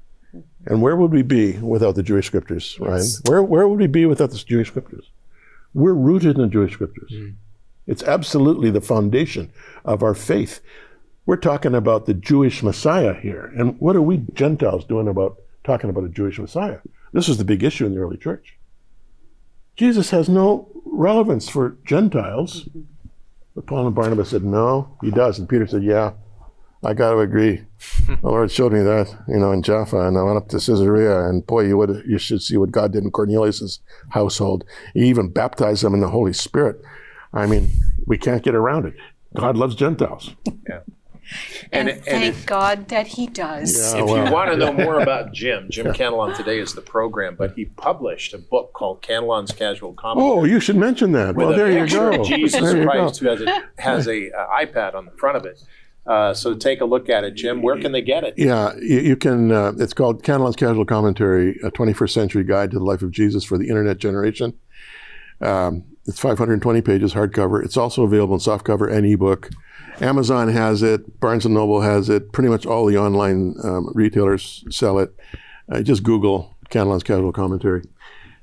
And 0.65 0.82
where 0.82 0.95
would 0.95 1.12
we 1.12 1.21
be 1.21 1.54
without 1.58 1.95
the 1.95 2.04
Jewish 2.04 2.28
scriptures, 2.28 2.78
yes. 2.80 2.88
Ryan? 2.88 3.06
Where, 3.26 3.43
where 3.43 3.67
would 3.67 3.80
we 3.80 3.88
be 3.88 4.06
without 4.06 4.32
the 4.32 4.38
Jewish 4.38 4.67
scriptures? 4.67 5.06
We're 5.73 5.93
rooted 5.93 6.36
in 6.36 6.41
the 6.41 6.47
Jewish 6.47 6.73
scriptures. 6.73 7.12
Mm. 7.13 7.36
It's 7.86 8.04
absolutely 8.04 8.69
the 8.69 8.82
foundation 8.82 9.52
of 9.86 10.04
our 10.04 10.13
faith. 10.13 10.60
We're 11.26 11.38
talking 11.38 11.73
about 11.73 12.06
the 12.06 12.13
Jewish 12.13 12.63
Messiah 12.63 13.13
here. 13.13 13.52
And 13.58 13.80
what 13.80 13.95
are 13.95 14.02
we 14.02 14.17
Gentiles 14.34 14.86
doing 14.86 15.08
about 15.08 15.38
talking 15.63 15.89
about 15.89 16.04
a 16.04 16.10
Jewish 16.10 16.38
Messiah? 16.39 16.80
This 17.13 17.28
was 17.28 17.38
the 17.38 17.45
big 17.45 17.63
issue 17.63 17.86
in 17.86 17.93
the 17.93 18.02
early 18.02 18.17
church. 18.17 18.58
Jesus 19.78 20.10
has 20.10 20.28
no 20.28 20.67
relevance 20.86 21.47
for 21.47 21.78
Gentiles. 21.86 22.65
Mm-hmm. 22.65 22.82
But 23.56 23.65
Paul 23.65 23.88
and 23.88 23.95
Barnabas 23.95 24.30
said, 24.30 24.43
no, 24.43 24.97
he 25.02 25.12
does. 25.12 25.39
And 25.39 25.50
Peter 25.50 25.65
said, 25.65 25.84
yeah, 25.84 26.12
I 26.88 26.93
got 26.93 27.12
to 27.12 27.19
agree. 27.19 27.63
the 28.08 28.17
Lord 28.23 28.50
showed 28.50 28.71
me 28.71 28.80
that, 28.82 29.13
you 29.28 29.38
know, 29.38 29.52
in 29.52 29.62
Jaffa, 29.62 30.08
and 30.08 30.17
I 30.17 30.23
went 30.23 30.38
up 30.38 30.47
to 30.50 30.56
Caesarea, 30.58 31.28
and 31.28 31.45
boy, 31.45 31.65
you 31.65 31.78
would 31.78 32.04
you 32.08 32.17
should 32.17 32.41
see 32.41 32.56
what 32.56 32.71
God 32.71 32.93
did 32.93 33.04
in 33.04 33.12
Cornelius's 33.12 33.82
household. 34.12 34.63
He 34.93 35.02
even 35.08 35.28
baptized 35.30 35.84
them 35.84 35.93
in 35.93 36.00
the 36.00 36.08
Holy 36.08 36.32
Spirit. 36.34 36.82
I 37.34 37.45
mean, 37.45 37.69
we 38.06 38.17
can't 38.17 38.41
get 38.41 38.56
around 38.56 38.86
it. 38.86 38.93
God 39.36 39.58
loves 39.58 39.76
Gentiles. 39.76 40.34
Yeah. 40.45 40.80
And, 41.73 41.89
And- 41.89 41.89
and 41.89 42.04
thank 42.06 42.36
if- 42.36 42.45
God 42.45 42.88
that 42.88 43.06
he 43.08 43.28
does. 43.28 43.93
Yeah. 43.93 44.02
If 44.02 44.10
Oh, 44.10 44.23
you 44.26 44.32
want 44.32 44.50
to 44.52 44.56
know 44.58 44.71
more 44.71 45.00
about 45.02 45.34
Jim, 45.34 45.67
Jim 45.69 45.88
Cantelon 45.88 46.38
today 46.38 46.58
is 46.60 46.73
the 46.73 46.82
program, 46.82 47.36
but 47.36 47.52
he 47.56 47.65
published 47.65 48.34
a 48.34 48.38
book 48.38 48.71
called 48.71 49.02
Cantelon's 49.02 49.52
Casual 49.52 49.91
Commentary. 49.91 50.32
Oh, 50.39 50.45
you 50.45 50.62
should 50.62 50.78
mention 50.78 51.12
that. 51.12 51.36
Well, 51.36 51.50
there 51.50 51.69
you 51.69 51.86
go. 51.86 52.23
Jesus 52.23 52.62
There 52.62 52.78
you 52.78 52.86
go. 52.86 53.10
Who 53.10 53.28
has 53.28 53.41
a, 53.41 53.63
has 53.78 54.08
a 54.08 54.32
uh, 54.32 54.47
iPad 54.65 54.95
on 54.95 55.04
the 55.04 55.12
front 55.12 55.36
of 55.36 55.45
it. 55.45 55.62
Uh, 56.08 56.34
so 56.34 56.56
take 56.56 56.80
a 56.80 56.86
look 56.86 57.10
at 57.10 57.24
it, 57.24 57.36
Jim. 57.36 57.62
Where 57.62 57.80
can 57.80 57.91
they 57.91 58.02
get 58.02 58.24
it? 58.24 58.34
Yeah, 58.38 58.74
you, 58.78 59.00
you 59.00 59.15
can. 59.17 59.52
Uh, 59.52 59.74
it's 59.78 59.93
called 59.93 60.24
Cantelon's 60.24 60.56
Casual 60.56 60.86
Commentary: 60.86 61.60
A 61.63 61.72
21st 61.72 62.12
Century 62.12 62.43
Guide 62.43 62.72
to 62.72 62.80
the 62.80 62.86
Life 62.86 63.02
of 63.02 63.12
Jesus 63.12 63.43
for 63.43 63.58
the 63.58 63.67
Internet 63.67 63.98
Generation. 63.98 64.54
Um, 65.41 65.84
it's 66.06 66.20
520 66.20 66.82
pages, 66.82 67.13
hardcover. 67.13 67.63
It's 67.63 67.76
also 67.76 68.04
available 68.04 68.36
in 68.36 68.39
softcover 68.39 68.89
and 68.89 69.06
ebook. 69.06 69.50
Amazon 70.00 70.48
has 70.48 70.82
it. 70.82 71.20
Barnes 71.20 71.46
and 71.46 71.54
Noble 71.54 71.82
has 71.82 72.10
it. 72.10 72.32
Pretty 72.32 72.50
much 72.50 72.65
all 72.65 72.86
the 72.86 72.98
online 72.98 73.56
um, 73.63 73.91
retailers 73.93 74.63
sell 74.70 75.00
it. 75.00 75.13
Uh, 75.70 75.82
just 75.82 76.04
Google 76.04 76.56
Cantelon's 76.70 77.04
Casual 77.04 77.34
Commentary, 77.34 77.84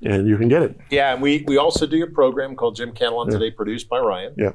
and 0.03 0.29
you 0.29 0.37
can 0.37 0.49
get 0.49 0.63
it. 0.63 0.79
Yeah, 0.91 1.15
and 1.15 1.23
we, 1.23 1.45
we 1.47 1.57
also 1.57 1.87
do 1.87 2.03
a 2.03 2.07
program 2.07 2.57
called 2.57 2.77
Jim 2.77 2.93
Cantelon 2.93 3.31
Today, 3.31 3.51
produced 3.51 3.89
by 3.89 3.99
Ryan. 3.99 4.35
Yeah. 4.37 4.53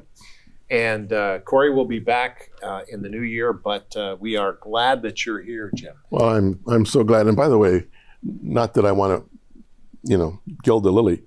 And 0.70 1.12
uh, 1.12 1.40
Corey 1.40 1.74
will 1.74 1.84
be 1.84 1.98
back 1.98 2.50
uh, 2.62 2.82
in 2.88 3.02
the 3.02 3.08
new 3.08 3.22
year, 3.22 3.52
but 3.52 3.94
uh, 3.96 4.16
we 4.20 4.36
are 4.36 4.52
glad 4.60 5.02
that 5.02 5.26
you're 5.26 5.40
here, 5.40 5.70
Jim. 5.74 5.94
Well, 6.10 6.30
I'm 6.30 6.60
I'm 6.68 6.86
so 6.86 7.02
glad. 7.02 7.26
And 7.26 7.36
by 7.36 7.48
the 7.48 7.58
way, 7.58 7.86
not 8.22 8.74
that 8.74 8.86
I 8.86 8.92
want 8.92 9.20
to, 9.20 9.30
you 10.04 10.16
know, 10.16 10.38
gild 10.62 10.84
the 10.84 10.92
lily, 10.92 11.22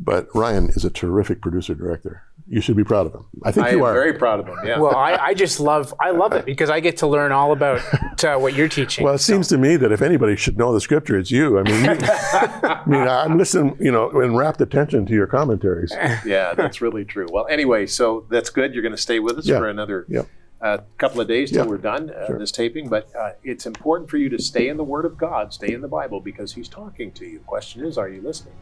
but 0.00 0.28
Ryan 0.34 0.70
is 0.70 0.84
a 0.84 0.90
terrific 0.90 1.42
producer 1.42 1.74
director. 1.74 2.22
You 2.48 2.60
should 2.60 2.76
be 2.76 2.84
proud 2.84 3.06
of 3.08 3.14
him. 3.14 3.24
I 3.44 3.50
think 3.50 3.66
I 3.66 3.70
you 3.70 3.78
am 3.78 3.84
are. 3.86 3.92
very 3.92 4.12
proud 4.14 4.38
of 4.38 4.46
him. 4.46 4.56
Yeah. 4.64 4.78
Well, 4.78 4.94
I, 4.94 5.16
I 5.16 5.34
just 5.34 5.58
love 5.58 5.92
I 6.00 6.10
love 6.10 6.32
it 6.32 6.44
because 6.44 6.70
I 6.70 6.78
get 6.78 6.96
to 6.98 7.06
learn 7.08 7.32
all 7.32 7.50
about 7.50 7.80
uh, 8.24 8.36
what 8.38 8.54
you're 8.54 8.68
teaching. 8.68 9.04
well, 9.04 9.14
it 9.14 9.18
seems 9.18 9.48
to 9.48 9.58
me 9.58 9.76
that 9.76 9.90
if 9.90 10.00
anybody 10.00 10.36
should 10.36 10.56
know 10.56 10.72
the 10.72 10.80
scripture, 10.80 11.18
it's 11.18 11.32
you. 11.32 11.58
I 11.58 11.62
mean, 11.64 11.84
you, 11.84 11.90
I 12.00 12.82
mean, 12.86 13.08
I'm 13.08 13.36
listening, 13.36 13.76
you 13.80 13.90
know, 13.90 14.20
in 14.20 14.36
rapt 14.36 14.60
attention 14.60 15.06
to 15.06 15.12
your 15.12 15.26
commentaries. 15.26 15.92
yeah, 16.24 16.54
that's 16.54 16.80
really 16.80 17.04
true. 17.04 17.26
Well, 17.32 17.48
anyway, 17.50 17.86
so 17.86 18.26
that's 18.30 18.50
good. 18.50 18.74
You're 18.74 18.82
going 18.82 18.94
to 18.94 19.02
stay 19.02 19.18
with 19.18 19.38
us 19.38 19.46
Yeah. 19.48 19.58
for 19.58 19.68
another 19.68 20.06
Yep. 20.08 20.28
uh, 20.60 20.78
couple 20.98 21.20
of 21.20 21.26
days 21.26 21.50
till 21.50 21.64
Yeah. 21.64 21.70
we're 21.70 21.78
done 21.78 22.10
uh, 22.10 22.28
Sure. 22.28 22.38
this 22.38 22.52
taping. 22.52 22.88
But 22.88 23.08
uh, 23.18 23.32
it's 23.42 23.66
important 23.66 24.08
for 24.08 24.18
you 24.18 24.28
to 24.28 24.38
stay 24.40 24.68
in 24.68 24.76
the 24.76 24.84
Word 24.84 25.04
of 25.04 25.18
God, 25.18 25.52
stay 25.52 25.72
in 25.72 25.80
the 25.80 25.88
Bible, 25.88 26.20
because 26.20 26.54
He's 26.54 26.68
talking 26.68 27.10
to 27.12 27.24
you. 27.26 27.38
The 27.38 27.44
question 27.44 27.84
is, 27.84 27.98
are 27.98 28.08
you 28.08 28.22
listening? 28.22 28.54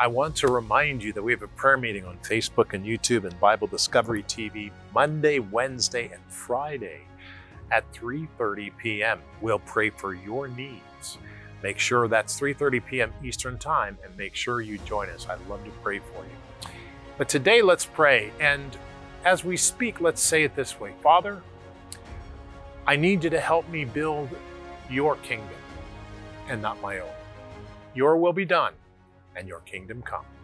I 0.00 0.06
want 0.06 0.34
to 0.36 0.48
remind 0.48 1.04
you 1.04 1.12
that 1.12 1.22
we 1.22 1.30
have 1.30 1.42
a 1.42 1.48
prayer 1.48 1.76
meeting 1.76 2.06
on 2.06 2.16
Facebook 2.22 2.72
and 2.72 2.86
YouTube 2.86 3.24
and 3.26 3.38
Bible 3.38 3.66
Discovery 3.66 4.22
TV 4.22 4.70
Monday, 4.94 5.40
Wednesday, 5.40 6.08
and 6.10 6.22
Friday 6.26 7.02
at 7.70 7.84
3:30 7.92 8.74
p.m. 8.78 9.20
We'll 9.42 9.58
pray 9.58 9.90
for 9.90 10.14
your 10.14 10.48
needs. 10.48 11.18
Make 11.62 11.78
sure 11.78 12.08
that's 12.08 12.40
3:30 12.40 12.86
p.m. 12.86 13.12
Eastern 13.22 13.58
Time 13.58 13.98
and 14.02 14.16
make 14.16 14.34
sure 14.34 14.62
you 14.62 14.78
join 14.78 15.10
us. 15.10 15.28
I'd 15.28 15.46
love 15.50 15.62
to 15.64 15.70
pray 15.82 15.98
for 15.98 16.24
you. 16.24 16.70
But 17.18 17.28
today 17.28 17.60
let's 17.60 17.84
pray 17.84 18.32
and 18.40 18.78
as 19.26 19.44
we 19.44 19.58
speak 19.58 20.00
let's 20.00 20.22
say 20.22 20.44
it 20.44 20.56
this 20.56 20.80
way. 20.80 20.94
Father, 21.02 21.42
I 22.86 22.96
need 22.96 23.22
you 23.22 23.28
to 23.28 23.40
help 23.40 23.68
me 23.68 23.84
build 23.84 24.30
your 24.88 25.16
kingdom 25.16 25.60
and 26.48 26.62
not 26.62 26.80
my 26.80 27.00
own. 27.00 27.12
Your 27.94 28.16
will 28.16 28.32
be 28.32 28.46
done 28.46 28.72
and 29.40 29.48
your 29.48 29.60
kingdom 29.60 30.02
come. 30.02 30.39